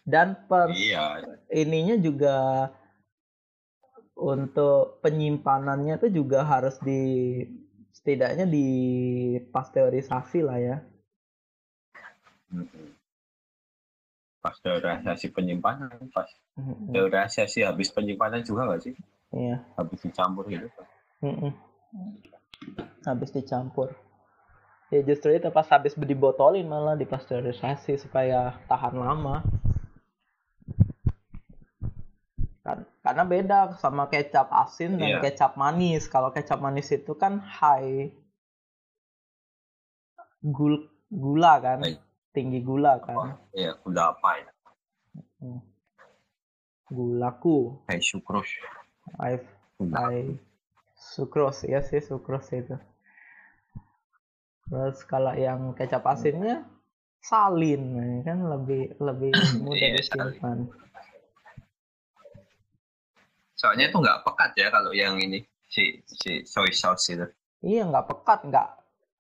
dan 0.06 0.36
per 0.46 0.70
iya 0.76 1.24
ininya 1.50 1.98
juga 1.98 2.70
untuk 4.16 5.02
penyimpanannya 5.04 6.00
tuh 6.00 6.12
juga 6.14 6.46
harus 6.46 6.78
di 6.80 7.42
setidaknya 7.92 8.46
di 8.48 8.68
pasteurisasi 9.50 10.40
lah 10.46 10.60
ya. 10.62 10.78
Mm-mm. 12.54 12.94
pasteurisasi 14.46 15.34
penyimpanan 15.34 15.90
pas 16.14 16.30
pasteurisasi 16.54 17.66
habis 17.66 17.90
penyimpanan 17.90 18.46
juga 18.46 18.70
nggak 18.70 18.82
sih 18.86 18.94
Iya. 19.34 19.58
habis 19.76 20.00
dicampur 20.06 20.46
gitu 20.48 20.70
Mm-mm. 21.26 21.52
Habis 23.04 23.34
dicampur. 23.34 23.90
Ya 24.94 25.02
justru 25.02 25.34
itu 25.34 25.50
pas 25.50 25.66
habis 25.66 25.98
dibotolin 25.98 26.70
malah 26.70 26.94
dipasteurisasi 26.94 27.98
supaya 27.98 28.54
tahan 28.70 28.94
lama. 28.94 29.42
Kan, 32.66 32.82
karena 33.06 33.24
beda 33.26 33.60
sama 33.78 34.10
kecap 34.10 34.50
asin 34.50 34.98
dan 34.98 35.18
Iya. 35.18 35.20
kecap 35.22 35.54
manis. 35.58 36.10
Kalau 36.10 36.34
kecap 36.34 36.58
manis 36.62 36.90
itu 36.90 37.14
kan 37.14 37.38
high 37.42 38.10
gul 40.42 40.90
gula 41.10 41.62
kan, 41.62 41.80
High. 41.86 41.98
tinggi 42.34 42.62
gula 42.62 43.02
kan. 43.02 43.38
ya 43.54 43.74
gula 43.82 44.14
apa 44.14 44.30
ya 44.42 44.50
Gulaku, 46.86 47.82
kayak 47.90 48.06
sukrus 48.06 48.46
high 49.18 49.42
high 49.90 50.38
sucrose 50.94 51.66
ya 51.66 51.82
sih 51.82 51.98
sucrose 51.98 52.62
itu. 52.62 52.78
Terus 54.66 54.98
kalau 55.06 55.34
yang 55.38 55.78
kecap 55.78 56.02
asinnya 56.10 56.66
salin 57.22 57.84
kan 58.26 58.38
lebih 58.46 58.94
lebih 59.02 59.32
mudah 59.66 59.78
Iya, 59.78 59.98
disimpan. 60.02 60.58
soalnya 63.56 63.88
itu 63.90 63.98
nggak 63.98 64.22
pekat 64.28 64.52
ya 64.60 64.68
kalau 64.70 64.92
yang 64.92 65.16
ini 65.18 65.42
si 65.72 66.04
si 66.06 66.44
soy 66.46 66.70
sauce 66.76 67.08
itu 67.10 67.26
Iya 67.66 67.88
nggak 67.90 68.06
pekat 68.12 68.40
nggak 68.52 68.70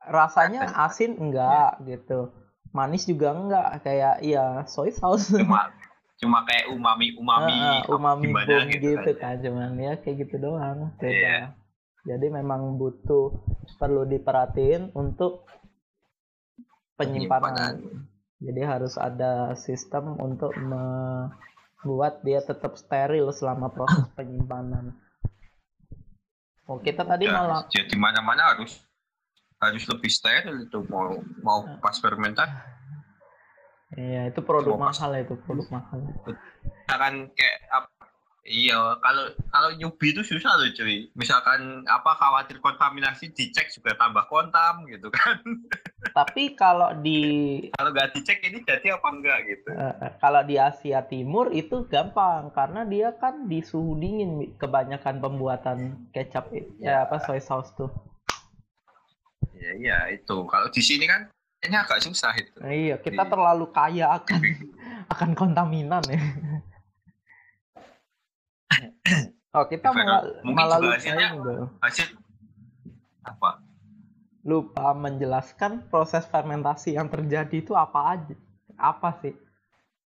rasanya 0.05 0.69
asin 0.85 1.17
enggak 1.17 1.81
gitu. 1.87 2.29
Manis 2.75 3.09
juga 3.09 3.33
enggak 3.33 3.81
kayak 3.81 4.21
iya 4.21 4.61
soy 4.69 4.93
sauce. 4.93 5.33
cuma 5.33 5.71
cuma 6.21 6.45
kayak 6.45 6.69
umami 6.69 7.17
umami 7.17 7.53
ah, 7.57 7.81
umami 7.89 8.29
gimana 8.29 8.69
gitu 8.69 8.85
gitu, 8.93 9.11
kan. 9.17 9.33
kan 9.33 9.35
cuman 9.41 9.71
ya 9.81 9.93
kayak 9.97 10.15
gitu 10.27 10.35
doang 10.37 10.93
beda. 11.01 11.09
Iya. 11.09 11.39
Jadi 12.05 12.29
memang 12.29 12.77
butuh 12.77 13.33
perlu 13.75 14.05
diperhatiin 14.05 14.93
untuk 14.93 15.49
penyimpanan. 16.95 17.81
Jadi 18.37 18.61
harus 18.61 18.93
ada 18.95 19.55
sistem 19.55 20.13
untuk 20.15 20.53
membuat 20.53 22.21
dia 22.21 22.39
tetap 22.39 22.75
steril 22.75 23.31
selama 23.31 23.67
proses 23.67 24.05
penyimpanan. 24.17 24.93
Oh, 26.65 26.77
kita 26.77 27.01
tadi 27.01 27.25
Ya, 27.25 27.33
malah 27.35 27.65
jadi 27.67 27.93
mana-mana 27.95 28.53
harus 28.53 28.81
harus 29.57 29.85
lebih 29.87 30.09
steril 30.09 30.61
itu 30.63 30.81
mau 30.85 31.13
mau 31.41 31.59
Ah. 31.63 31.77
pas 31.79 31.95
fermentasi 31.95 32.53
Iya, 33.95 34.27
itu 34.27 34.41
produk 34.41 34.75
Mau 34.75 34.81
pas- 34.83 34.97
mahal 34.97 35.23
itu, 35.23 35.33
produk 35.39 35.67
mahal. 35.71 35.99
kan 36.85 37.13
kayak 37.31 37.57
iya 38.45 38.77
kalau 39.01 39.33
kalau 39.49 39.69
newbie 39.73 40.13
itu 40.13 40.21
susah 40.21 40.53
loh 40.55 40.69
cuy. 40.69 41.09
Misalkan 41.17 41.81
apa 41.89 42.13
khawatir 42.13 42.61
kontaminasi 42.61 43.33
dicek 43.33 43.73
juga 43.73 43.97
tambah 43.97 44.29
kontam 44.29 44.85
gitu 44.85 45.09
kan. 45.09 45.41
Tapi 46.13 46.53
kalau 46.53 46.93
di 47.01 47.21
kalau 47.77 47.89
nggak 47.89 48.13
dicek 48.13 48.39
ini 48.45 48.61
jadi 48.61 49.01
apa 49.01 49.07
enggak 49.09 49.39
gitu. 49.49 49.69
Eh, 49.73 50.13
kalau 50.21 50.45
di 50.45 50.55
Asia 50.61 51.01
Timur 51.03 51.49
itu 51.51 51.89
gampang 51.89 52.53
karena 52.53 52.85
dia 52.85 53.11
kan 53.17 53.49
di 53.49 53.65
suhu 53.65 53.97
dingin 53.97 54.53
kebanyakan 54.61 55.19
pembuatan 55.19 56.07
kecap 56.13 56.53
i- 56.53 56.69
ya 56.79 57.09
apa 57.09 57.17
soy 57.25 57.41
sauce 57.41 57.73
tuh. 57.73 57.89
ya 59.57 59.71
iya 59.73 59.97
itu. 60.13 60.37
Kalau 60.45 60.69
di 60.69 60.81
sini 60.85 61.09
kan 61.09 61.33
ini 61.65 61.75
agak 61.75 61.97
susah 62.05 62.29
itu. 62.37 62.53
Iya, 62.61 63.01
kita 63.01 63.25
Di- 63.25 63.31
terlalu 63.33 63.65
kaya 63.73 64.13
akan 64.21 64.41
akan 65.13 65.29
kontaminan 65.33 66.05
ya. 66.05 66.21
Oh, 69.55 69.65
kita 69.69 69.89
malah 69.93 70.79
lupa 70.81 70.97
hasil 71.85 72.17
apa 73.25 73.61
lupa 74.45 74.93
menjelaskan 74.93 75.89
proses 75.89 76.25
fermentasi 76.29 76.93
yang 76.93 77.09
terjadi 77.09 77.65
itu 77.65 77.73
apa 77.73 77.99
aja. 78.13 78.35
Apa 78.77 79.17
sih 79.25 79.33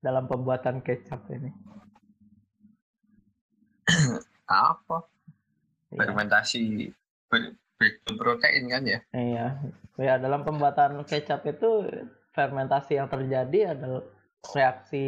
dalam 0.02 0.26
pembuatan 0.26 0.82
kecap 0.82 1.30
ini? 1.30 1.54
apa 4.46 5.06
Iya. 5.96 6.00
fermentasi 6.02 6.62
protein 8.20 8.64
kan 8.72 8.84
ya 8.84 9.00
Iya, 9.16 9.46
ya 10.00 10.14
dalam 10.20 10.44
pembuatan 10.44 11.04
kecap 11.08 11.48
itu 11.48 11.88
fermentasi 12.36 13.00
yang 13.00 13.08
terjadi 13.08 13.78
adalah 13.78 14.04
reaksi 14.52 15.06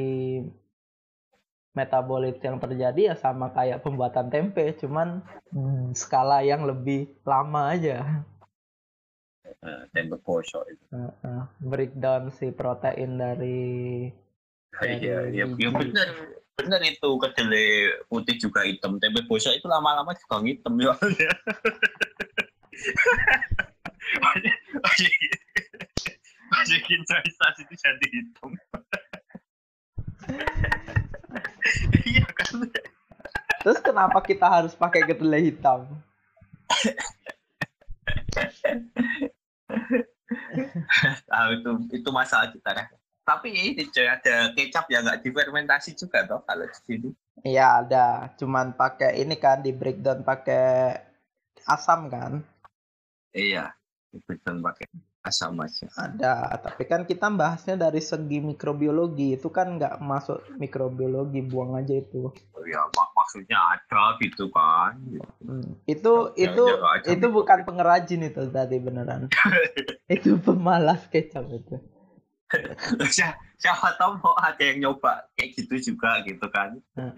metabolit 1.77 2.41
yang 2.41 2.57
terjadi 2.57 3.13
ya 3.13 3.15
sama 3.21 3.53
kayak 3.53 3.85
pembuatan 3.85 4.33
tempe, 4.33 4.73
cuman 4.81 5.21
hmm, 5.53 5.93
skala 5.93 6.41
yang 6.41 6.65
lebih 6.65 7.13
lama 7.21 7.77
aja. 7.77 8.25
Eh, 9.57 9.83
tempe 9.89 10.19
bosok 10.21 10.63
itu 10.69 10.85
Heeh, 10.91 11.41
breakdown 11.63 12.29
si 12.35 12.51
protein 12.53 13.17
dari 13.17 14.05
Dari 14.75 15.01
iya 15.01 15.17
iya 15.33 15.45
biji. 15.49 15.65
ya 15.65 15.69
bener 15.73 16.09
bener 16.53 16.81
itu 16.85 17.09
kedelai 17.17 17.95
putih 18.05 18.35
juga 18.37 18.61
hitam 18.67 19.01
tempe 19.01 19.25
bosok 19.25 19.57
itu 19.57 19.65
lama-lama 19.65 20.13
juga 20.13 20.45
hitam 20.45 20.73
ya 20.77 20.93
masukin 26.53 27.01
soy 27.07 27.29
sauce 27.33 27.59
itu 27.65 27.73
jadi 27.81 28.07
hitam 28.13 28.51
iya 32.05 32.25
kan 32.31 32.67
Terus 33.65 33.79
kenapa 33.83 34.23
kita 34.23 34.47
harus 34.47 34.71
pakai 34.77 35.03
kedelai 35.03 35.51
hitam? 35.51 35.87
ah 41.31 41.51
itu 41.51 41.71
itu 41.91 42.09
masalah 42.11 42.47
kita 42.51 42.71
kan 42.71 42.87
tapi 43.27 43.51
ini 43.51 43.83
coy 43.91 44.07
ada 44.07 44.55
kecap 44.55 44.87
yang 44.87 45.03
nggak 45.03 45.19
difermentasi 45.19 45.99
juga 45.99 46.23
toh 46.23 46.39
kalau 46.47 46.63
di 46.63 46.79
sini. 46.87 47.09
Iya 47.43 47.83
ada, 47.83 48.31
cuman 48.39 48.71
pakai 48.71 49.19
ini 49.19 49.35
kan 49.35 49.59
di 49.59 49.75
breakdown 49.75 50.23
pakai 50.23 50.95
asam 51.67 52.07
kan? 52.07 52.39
Iya, 53.35 53.75
diberikan 54.15 54.63
pakai 54.63 54.87
asam 55.25 55.59
aja. 55.59 55.87
Ada, 55.97 56.55
tapi 56.61 56.83
kan 56.87 57.03
kita 57.03 57.27
bahasnya 57.33 57.75
dari 57.75 57.99
segi 57.99 58.39
mikrobiologi 58.39 59.35
itu 59.35 59.49
kan 59.51 59.75
nggak 59.75 59.99
masuk 59.99 60.39
mikrobiologi 60.55 61.43
buang 61.43 61.75
aja 61.75 61.97
itu. 61.97 62.31
Oh, 62.31 62.63
ya 62.63 62.81
mak 62.95 63.09
maksudnya 63.15 63.59
ada 63.59 64.15
gitu 64.23 64.47
kan. 64.53 64.95
Hmm, 65.43 65.75
Itu 65.83 66.31
Ya, 66.39 66.53
itu 66.53 66.63
aja 66.63 67.07
itu 67.11 67.27
mikrobi. 67.27 67.37
bukan 67.43 67.59
pengrajin 67.67 68.21
itu 68.23 68.41
tadi 68.51 68.77
beneran. 68.79 69.27
itu 70.15 70.39
pemalas 70.39 71.03
kecap 71.11 71.43
itu. 71.51 71.75
Siapa, 73.11 73.35
siapa 73.59 73.99
tahu 73.99 74.23
mau 74.23 74.31
ada 74.39 74.63
yang 74.63 74.79
nyoba 74.87 75.27
kayak 75.35 75.59
gitu 75.59 75.91
juga 75.91 76.23
gitu 76.23 76.47
kan. 76.47 76.79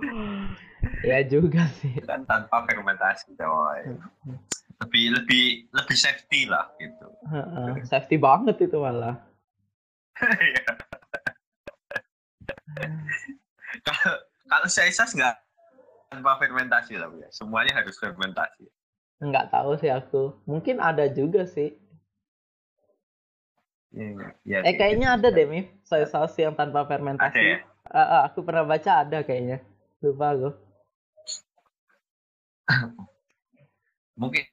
Ya 1.00 1.24
juga 1.24 1.64
sih. 1.80 1.96
kan 2.04 2.24
tanpa 2.28 2.64
fermentasi 2.68 3.32
coy. 3.36 3.80
Lebih 4.80 5.04
lebih 5.16 5.44
lebih 5.72 5.96
safety 5.96 6.48
lah 6.48 6.68
gitu. 6.76 7.08
Safety 7.88 8.16
banget 8.20 8.56
itu 8.60 8.76
malah. 8.76 9.16
Kalau 13.86 14.12
kalau 14.50 14.68
saya 14.68 14.90
sas 14.90 15.14
nggak 15.14 15.36
tanpa 16.10 16.36
fermentasi 16.42 16.98
lah 16.98 17.08
ya. 17.16 17.28
Semuanya 17.30 17.80
harus 17.80 17.96
fermentasi. 17.96 18.66
Nggak 19.22 19.52
tahu 19.54 19.78
sih 19.78 19.88
aku. 19.88 20.34
Mungkin 20.44 20.82
ada 20.82 21.06
juga 21.08 21.46
sih. 21.46 21.76
Iya, 23.90 24.34
iya. 24.46 24.58
Eh 24.66 24.74
kayaknya 24.78 25.18
ada 25.18 25.28
deh, 25.34 25.46
Mif. 25.46 25.66
Sauce 25.86 26.36
yang 26.38 26.54
tanpa 26.54 26.86
fermentasi. 26.86 27.34
Ada 27.34 27.40
ya? 27.40 27.58
Ah, 27.90 28.00
ah, 28.00 28.20
aku 28.30 28.46
pernah 28.46 28.62
baca 28.62 29.02
ada 29.06 29.22
kayaknya. 29.22 29.62
Lupa 30.02 30.34
aku. 30.34 30.50
Mungkin 34.20 34.44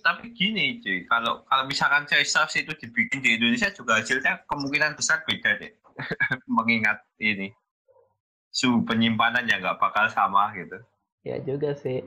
tapi, 0.00 0.30
gini 0.32 0.78
cuy 0.80 1.04
kalau 1.10 1.42
kalau 1.48 1.64
misalkan 1.66 2.06
soy 2.06 2.24
sauce 2.24 2.60
itu 2.62 2.72
dibikin 2.78 3.20
di 3.20 3.36
Indonesia 3.36 3.72
juga 3.74 3.98
hasilnya 3.98 4.46
kemungkinan 4.46 4.94
besar 4.94 5.24
beda 5.26 5.60
deh 5.60 5.72
mengingat 6.56 7.02
ini 7.18 7.52
suhu 8.54 8.86
penyimpanan 8.86 9.50
yang 9.50 9.58
nggak 9.58 9.82
bakal 9.82 10.06
sama 10.06 10.54
gitu. 10.54 10.78
Ya 11.26 11.42
juga 11.42 11.74
sih. 11.74 12.06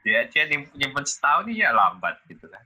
dia 0.00 0.24
dia 0.32 0.44
nyim- 0.48 0.72
nyimpen 0.72 1.04
setahun 1.04 1.52
ya 1.52 1.68
lambat 1.76 2.16
gitu 2.24 2.48
kan. 2.48 2.64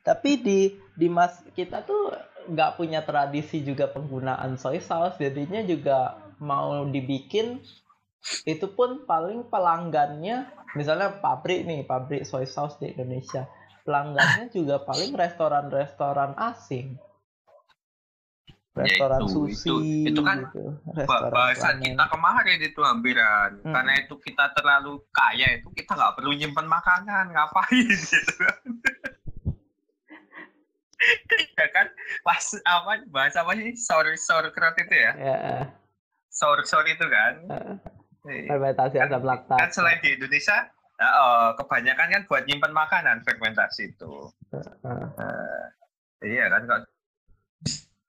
Tapi 0.00 0.40
di 0.40 0.60
di 0.96 1.12
mas 1.12 1.44
kita 1.52 1.84
tuh 1.84 2.16
nggak 2.48 2.80
punya 2.80 3.04
tradisi 3.04 3.60
juga 3.60 3.92
penggunaan 3.92 4.56
soy 4.56 4.80
sauce, 4.80 5.20
jadinya 5.20 5.60
juga 5.60 6.16
mau 6.40 6.88
dibikin 6.88 7.60
itu 8.44 8.66
pun 8.72 9.08
paling 9.08 9.48
pelanggannya 9.48 10.44
misalnya 10.76 11.18
pabrik 11.18 11.64
nih 11.64 11.82
pabrik 11.82 12.22
soy 12.22 12.44
sauce 12.44 12.76
di 12.78 12.92
Indonesia. 12.92 13.48
Pelanggannya 13.80 14.52
juga 14.52 14.84
paling 14.84 15.16
restoran-restoran 15.16 16.36
asing. 16.36 17.00
Restoran 18.70 19.26
itu- 19.26 19.32
sushi 19.34 19.76
itu 20.06 20.20
kan 20.22 20.46
gitu. 20.46 20.78
Restoran 20.94 21.32
bahasan 21.34 21.74
ramen. 21.80 21.84
kita 21.90 22.04
kemarin 22.06 22.58
itu 22.62 22.80
hampiran 22.86 23.50
Hmm. 23.66 23.74
karena 23.74 23.92
itu 23.98 24.14
kita 24.22 24.44
terlalu 24.54 25.02
kaya 25.10 25.58
itu 25.58 25.68
kita 25.74 25.96
nggak 25.98 26.14
perlu 26.14 26.30
nyimpen 26.36 26.70
makanan 26.70 27.34
ngapain 27.34 27.88
gitu 27.98 28.44
ya 31.56 31.66
kan? 31.72 31.86
Pas 32.22 32.44
apa 32.68 32.92
bahasa 33.08 33.42
apa 33.42 33.56
sih? 33.56 33.72
Sore 33.74 34.14
sore 34.20 34.52
itu 34.52 34.94
ya? 34.94 35.12
Ya 35.16 35.36
sore 36.30 36.62
sore 36.62 36.94
itu 36.94 37.06
kan? 37.10 37.34
Iya. 37.48 37.99
Fermentasi 38.24 39.00
asam 39.00 39.24
laktat 39.24 39.56
kan 39.56 39.72
selain 39.72 40.00
di 40.04 40.12
Indonesia 40.16 40.68
nah, 41.00 41.12
oh, 41.16 41.46
kebanyakan 41.56 42.08
kan 42.12 42.22
buat 42.28 42.44
nyimpen 42.44 42.76
makanan 42.76 43.24
fermentasi 43.24 43.96
itu. 43.96 44.28
Eh, 44.52 46.28
iya 46.28 46.52
kan 46.52 46.68
kok. 46.68 46.84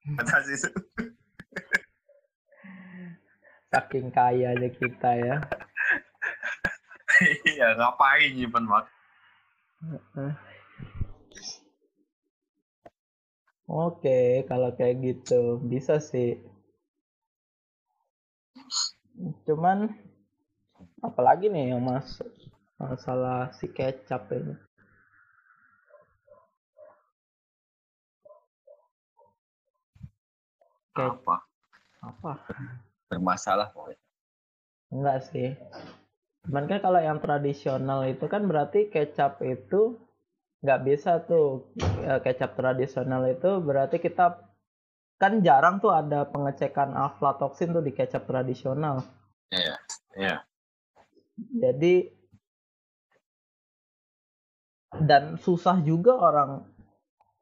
Fermentasi 0.04 0.52
itu. 0.60 0.68
Saking 3.72 4.12
kayanya 4.12 4.68
kita 4.76 5.10
ya. 5.16 5.36
Iya 7.22 7.78
ngapain 7.78 8.34
nyimpen 8.34 8.66
makanan 8.66 8.90
Eh. 9.82 10.34
Oke, 13.66 14.46
kalau 14.46 14.70
kayak 14.78 15.02
gitu 15.02 15.58
bisa 15.66 15.98
sih. 15.98 16.38
Cuman 19.46 19.78
apalagi 21.08 21.46
nih 21.52 21.64
yang 21.76 21.82
masuk 21.90 22.28
masalah 22.80 23.40
si 23.58 23.66
kecap 23.76 24.22
ini. 24.38 24.54
Ke- 30.96 31.02
apa 31.08 31.36
apa? 32.10 32.32
bermasalah 33.10 33.68
pokoknya. 33.74 34.00
Enggak 34.94 35.18
sih. 35.30 35.48
Cuman 36.46 36.64
kan 36.70 36.78
kalau 36.86 37.00
yang 37.08 37.18
tradisional 37.24 38.00
itu 38.12 38.24
kan 38.32 38.42
berarti 38.50 38.80
kecap 38.94 39.32
itu 39.54 39.80
nggak 40.64 40.80
bisa 40.88 41.12
tuh 41.30 41.48
Eh, 42.10 42.20
kecap 42.26 42.50
tradisional 42.60 43.22
itu 43.34 43.50
berarti 43.68 43.96
kita 44.06 44.26
kan 45.22 45.38
jarang 45.46 45.78
tuh 45.78 45.94
ada 45.94 46.26
pengecekan 46.26 46.90
aflatoksin 47.06 47.70
tuh 47.70 47.84
di 47.86 47.92
kecap 47.94 48.26
tradisional. 48.26 48.96
iya 49.54 49.74
iya 50.18 50.36
Jadi 51.62 51.94
dan 55.08 55.40
susah 55.40 55.80
juga 55.80 56.12
orang 56.18 56.50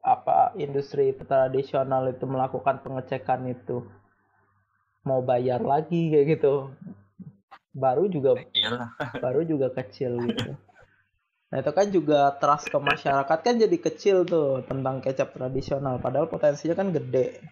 apa 0.01 0.53
industri 0.57 1.13
tradisional 1.13 2.09
itu 2.09 2.25
melakukan 2.25 2.81
pengecekan 2.85 3.41
itu 3.49 3.85
mau 5.05 5.21
bayar 5.21 5.61
lagi 5.61 6.13
kayak 6.13 6.37
gitu 6.37 6.73
baru 7.73 8.03
juga 8.09 8.41
iyalah 8.53 8.89
baru 9.23 9.41
juga 9.45 9.67
kecil 9.73 10.17
gitu. 10.29 10.51
Nah 11.51 11.57
itu 11.59 11.71
kan 11.75 11.87
juga 11.91 12.19
trust 12.39 12.71
ke 12.71 12.79
masyarakat 12.79 13.39
kan 13.43 13.55
jadi 13.59 13.77
kecil 13.77 14.17
tuh 14.23 14.63
tentang 14.65 15.03
kecap 15.03 15.35
tradisional, 15.35 15.99
padahal 15.99 16.31
potensinya 16.31 16.75
kan 16.79 16.95
gede. 16.95 17.43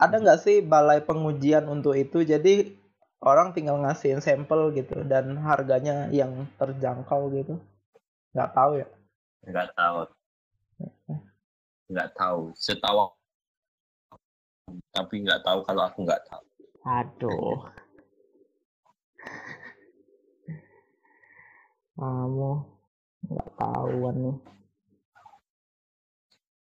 Ada 0.00 0.16
nggak 0.16 0.40
sih 0.40 0.64
balai 0.64 1.04
pengujian 1.04 1.68
untuk 1.68 1.92
itu? 1.92 2.24
Jadi 2.24 2.72
orang 3.20 3.52
tinggal 3.52 3.76
ngasihin 3.84 4.24
sampel 4.24 4.72
gitu 4.72 5.04
dan 5.04 5.36
harganya 5.44 6.08
yang 6.08 6.48
terjangkau 6.56 7.28
gitu. 7.36 7.60
Nggak 8.32 8.50
tahu 8.56 8.72
ya. 8.80 8.88
nggak 9.40 9.72
tahu 9.72 10.04
nggak 11.90 12.10
tahu 12.12 12.52
setahu 12.54 13.08
tapi 14.92 15.14
nggak 15.24 15.40
tahu 15.42 15.64
kalau 15.64 15.82
aku 15.88 16.04
nggak 16.04 16.22
tahu 16.28 16.44
Aduh. 16.80 17.60
Kamu 22.00 22.52
nggak 23.28 23.50
tahuan 23.60 24.16
nih. 24.16 24.36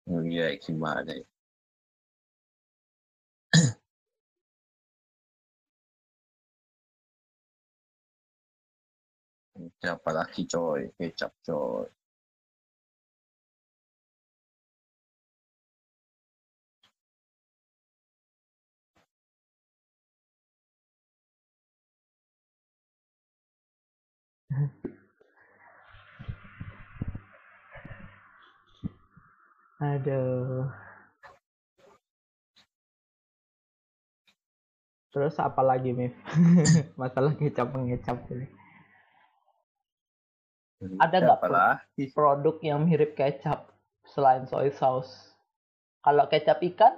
Iya 0.05 0.47
gimana 0.61 1.09
ya 1.09 1.25
Siapa 9.81 10.11
lagi 10.13 10.43
coy, 10.49 10.83
kecap 10.99 11.33
coy. 11.47 11.87
Aduh. 29.85 30.65
Terus 35.15 35.39
apa 35.39 35.63
lagi, 35.63 35.95
Mif? 35.95 36.15
Masalah 37.01 37.35
kecap 37.39 37.71
mengecap 37.71 38.19
ini. 38.35 38.64
Ada 41.01 41.17
nggak? 41.21 41.39
Produk 42.13 42.57
yang 42.61 42.85
mirip 42.85 43.17
kecap 43.17 43.73
selain 44.05 44.45
soy 44.45 44.69
sauce. 44.75 45.33
Kalau 46.05 46.29
kecap 46.29 46.61
ikan, 46.61 46.95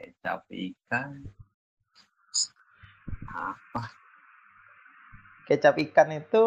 Kecap 0.00 0.46
ikan. 0.48 1.10
Apa? 3.28 3.82
Kecap 5.44 5.76
ikan 5.76 6.08
itu 6.14 6.44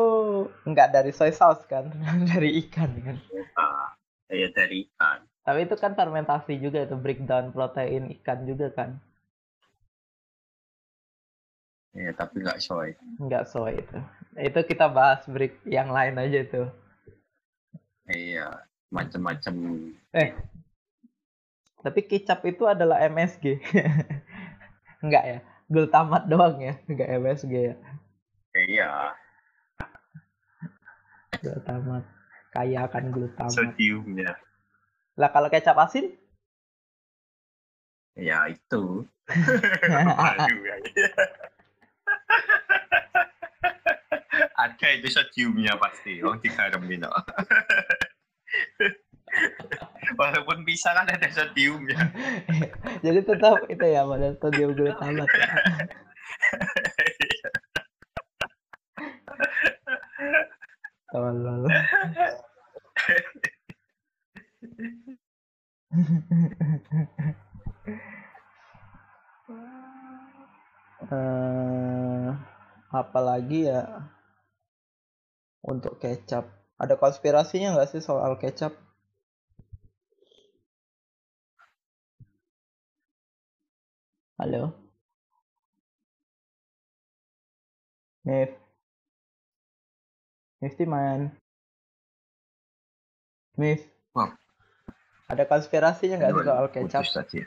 nggak 0.64 0.90
dari 0.96 1.12
soy 1.12 1.30
sauce 1.36 1.68
kan, 1.70 1.92
dari 2.32 2.64
ikan 2.66 2.90
kan. 3.04 3.18
Ah, 3.60 3.94
ya 4.32 4.50
dari 4.50 4.90
ikan. 4.90 5.28
Tapi 5.44 5.68
itu 5.68 5.76
kan 5.76 5.94
fermentasi 5.94 6.58
juga 6.58 6.88
itu 6.88 6.96
breakdown 6.96 7.52
protein 7.52 8.10
ikan 8.22 8.48
juga 8.48 8.72
kan. 8.72 8.98
Ya, 11.94 12.10
tapi 12.18 12.42
nggak 12.42 12.58
soy. 12.58 12.98
Nggak 13.22 13.46
soy 13.46 13.78
itu. 13.78 14.00
Itu 14.34 14.60
kita 14.66 14.90
bahas 14.90 15.22
break 15.30 15.62
yang 15.70 15.94
lain 15.94 16.18
aja 16.18 16.40
itu. 16.42 16.64
Iya, 18.10 18.66
macam-macam. 18.90 19.54
Eh, 20.12 20.34
tapi 21.80 22.00
kecap 22.04 22.42
itu 22.50 22.66
adalah 22.66 22.98
MSG. 23.06 23.62
Enggak 25.06 25.24
ya? 25.32 25.40
Glutamat 25.70 26.26
doang 26.28 26.58
ya, 26.60 26.76
enggak 26.90 27.10
MSG 27.14 27.54
ya. 27.54 27.76
Iya, 28.54 28.92
Glutamat. 31.42 32.04
Kaya 32.54 32.86
akan 32.86 33.10
glutamat. 33.10 33.54
sodiumnya. 33.54 34.38
Lah 35.18 35.30
kalau 35.34 35.50
kecap 35.50 35.78
asin? 35.78 36.14
Ya 38.14 38.46
itu. 38.46 39.06
Aduh, 40.30 40.60
ya. 40.62 40.76
Ada 44.64 44.88
itu 44.96 45.12
sodiumnya 45.12 45.76
pasti. 45.76 46.24
Oh, 46.24 46.40
digaremin. 46.40 47.04
oh. 47.04 47.12
Walaupun 50.20 50.64
bisa 50.64 50.94
kan 50.96 51.10
ada 51.10 51.28
sodiumnya. 51.28 52.00
Jadi 53.06 53.20
tetap 53.28 53.66
itu 53.68 53.84
ya 53.84 54.08
pada 54.08 54.32
sodium 54.40 54.72
glutamat 54.72 55.28
ya. 55.28 55.50
Tolol. 61.12 61.68
eh 71.04 72.32
apalagi 72.94 73.68
ya 73.68 73.82
untuk 75.64 75.96
kecap 75.98 76.44
ada 76.76 77.00
konspirasinya 77.00 77.74
nggak 77.74 77.90
sih 77.96 78.04
soal 78.04 78.36
kecap 78.36 78.76
halo 84.36 84.76
Mif 88.28 88.52
Mifty 90.60 90.84
man 90.84 91.32
Mif 93.56 93.88
Wah. 94.12 94.36
ada 95.32 95.48
konspirasinya 95.48 96.20
nggak 96.20 96.34
sih 96.36 96.44
soal 96.44 96.66
kecap 96.68 97.04
Putus. 97.08 97.44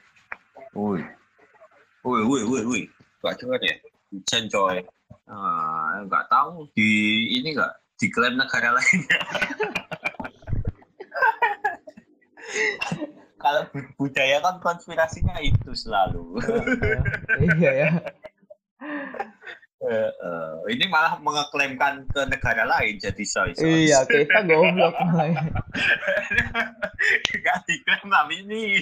Woi, 2.06 2.22
woi, 2.22 2.42
woi, 2.46 2.62
woi. 2.62 2.82
Gak 3.24 3.42
dengar 3.42 3.58
ya? 3.58 3.74
Hujan 4.14 4.46
coy. 4.46 4.78
Ah, 5.26 6.06
nggak 6.06 6.30
tahu 6.30 6.70
di 6.76 7.26
ini 7.34 7.50
nggak 7.50 7.74
diklaim 7.96 8.36
negara 8.36 8.72
lain. 8.72 9.00
Kalau 13.36 13.62
bu- 13.70 13.90
budaya 13.96 14.40
kan 14.40 14.58
konspirasinya 14.58 15.36
itu 15.38 15.70
selalu. 15.72 16.40
Eh, 16.40 17.48
iya 17.60 17.72
ya 17.72 17.90
Eh, 19.76 19.92
eh, 20.08 20.52
ini 20.72 20.88
malah 20.88 21.20
mengeklaimkan 21.20 22.08
ke 22.08 22.20
negara 22.26 22.64
lain 22.64 22.96
jadi 22.96 23.22
soy 23.22 23.52
sauce. 23.52 23.62
iya 23.62 24.02
kita 24.02 24.40
goblok 24.42 24.96
malah 25.04 25.28
ya. 25.30 25.42
Gak 27.38 27.58
diklaim 27.68 28.08
tapi 28.08 28.34
ini 28.40 28.80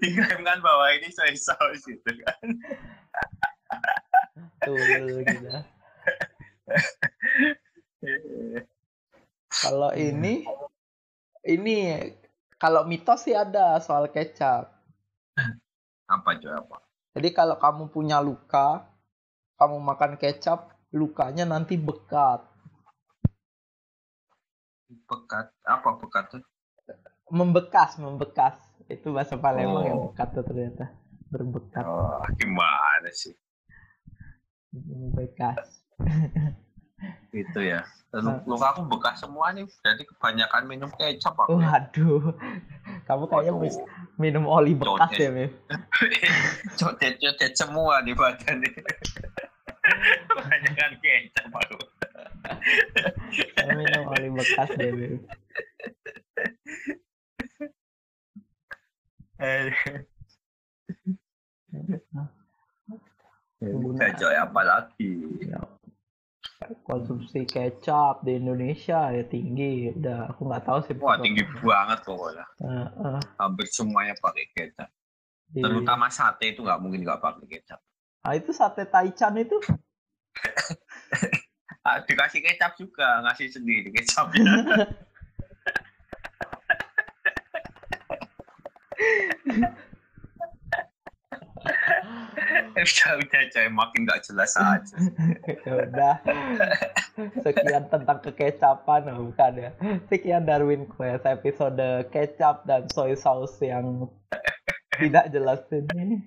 diklaimkan 0.00 0.58
bahwa 0.64 0.86
ini 0.96 1.12
soy 1.12 1.36
sauce 1.36 1.84
gitu 1.86 2.08
kan. 2.24 2.46
Tuh, 4.64 4.80
gila. 5.22 5.60
Kalau 9.54 9.90
ini, 9.96 10.44
ini 11.46 11.76
kalau 12.58 12.84
mitos 12.88 13.24
sih 13.28 13.36
ada 13.36 13.78
soal 13.80 14.10
kecap. 14.10 14.72
Apa 16.08 16.30
coy 16.36 16.52
apa? 16.52 16.76
Jadi 17.14 17.28
kalau 17.30 17.56
kamu 17.56 17.88
punya 17.94 18.18
luka, 18.18 18.84
kamu 19.56 19.78
makan 19.78 20.18
kecap, 20.18 20.74
lukanya 20.90 21.46
nanti 21.46 21.78
bekat. 21.78 22.42
Pekat 25.08 25.54
apa 25.64 25.88
pekat 26.02 26.24
tuh? 26.34 26.42
Membekas, 27.32 27.96
membekas. 27.98 28.56
Itu 28.84 29.16
bahasa 29.16 29.40
Palembang 29.40 29.84
yang 29.88 29.96
Oh. 29.96 30.04
bekat 30.12 30.28
tuh 30.36 30.44
ternyata. 30.44 30.92
Berbekat, 31.32 31.82
Oh, 31.82 32.20
gimana 32.38 33.10
sih 33.10 33.34
membekas. 34.74 35.83
Itu 37.32 37.60
ya? 37.60 37.82
Lu- 38.14 38.38
Luka 38.46 38.70
aku 38.70 38.86
bekas 38.86 39.18
semua 39.18 39.50
nih, 39.50 39.66
jadi 39.82 40.06
kebanyakan 40.06 40.70
minum 40.70 40.86
kecap 40.94 41.34
aku. 41.34 41.58
Waduh, 41.58 42.30
kamu 43.10 43.24
kayaknya 43.26 43.52
mis- 43.58 43.82
minum 44.14 44.46
oli 44.46 44.78
bekas 44.78 45.10
Joget. 45.10 45.18
ya, 45.18 45.30
Mif? 45.34 45.50
Codet-codet 46.78 47.52
semua 47.60 48.06
di 48.06 48.14
badan 48.14 48.62
nih. 48.62 48.74
Kebanyakan 50.30 50.90
kecap 51.02 51.50
aku. 51.50 51.78
Minum 53.74 54.02
oli 54.14 54.28
bekas 54.30 54.70
deh, 54.78 54.90
Mif. 54.94 55.20
Eh, 59.42 59.74
coy 64.14 64.34
apa 64.38 64.60
lagi? 64.62 65.10
Ya, 65.42 65.58
konsumsi 66.82 67.44
kecap 67.44 68.22
di 68.22 68.36
Indonesia 68.36 69.08
ya 69.08 69.22
tinggi 69.24 69.88
udah 69.92 70.30
aku 70.30 70.40
nggak 70.44 70.62
tahu 70.64 70.78
sih 70.84 70.92
Wah 70.96 71.16
tinggi 71.16 71.42
banget 71.60 71.98
pokoknya. 72.02 72.44
Eh, 72.60 72.86
eh, 73.10 73.20
Hampir 73.36 73.64
semuanya 73.68 74.12
pakai 74.16 74.44
kecap. 74.50 74.88
di- 75.46 75.60
Terutama 75.60 76.08
sate 76.08 76.50
itu 76.50 76.60
nggak 76.60 76.78
mungkin 76.78 77.02
nggak 77.02 77.18
pakai 77.18 77.44
kecap. 77.48 77.80
ah 78.24 78.32
itu 78.32 78.50
sate 78.50 78.84
taichan 78.84 79.36
itu 79.36 79.56
Ah, 81.84 82.00
dikasih 82.00 82.40
kecap 82.40 82.80
juga, 82.80 83.20
ngasih 83.20 83.52
sendiri 83.52 83.92
kecapnya. 83.92 84.48
udah 92.74 93.10
udah 93.22 93.42
coy 93.54 93.66
makin 93.70 94.00
nggak 94.06 94.22
jelas 94.26 94.52
aja. 94.60 94.96
ya 95.46 95.72
udah. 95.86 96.14
Sekian 97.40 97.86
tentang 97.88 98.18
kekecapan 98.20 99.14
oh, 99.14 99.30
bukan 99.30 99.52
ya. 99.58 99.70
Sekian 100.10 100.42
Darwin 100.44 100.84
Quest 100.90 101.24
episode 101.24 102.10
kecap 102.10 102.66
dan 102.66 102.90
soy 102.90 103.14
sauce 103.14 103.62
yang 103.62 104.10
tidak 105.00 105.30
jelas 105.30 105.62
ini. 105.70 106.26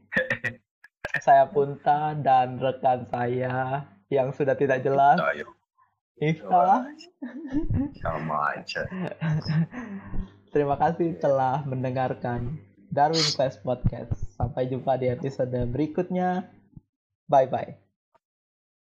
Saya 1.19 1.49
Punta 1.49 2.15
dan 2.15 2.61
rekan 2.61 3.03
saya 3.09 3.83
yang 4.07 4.31
sudah 4.31 4.55
tidak 4.55 4.83
jelas. 4.85 5.19
Ayo, 5.19 5.49
Ifta 6.17 6.87
sama 8.03 8.57
aja. 8.57 8.81
Terima 10.49 10.79
kasih 10.79 11.19
telah 11.19 11.61
mendengarkan 11.67 12.66
Darwin 12.87 13.27
Quest 13.35 13.61
Podcast. 13.63 14.15
Sampai 14.35 14.67
jumpa 14.71 14.95
di 14.95 15.11
episode 15.11 15.55
berikutnya. 15.69 16.47
Bye 17.27 17.47
bye. 17.51 17.71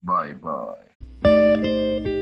Bye 0.00 0.34
bye. 0.40 2.19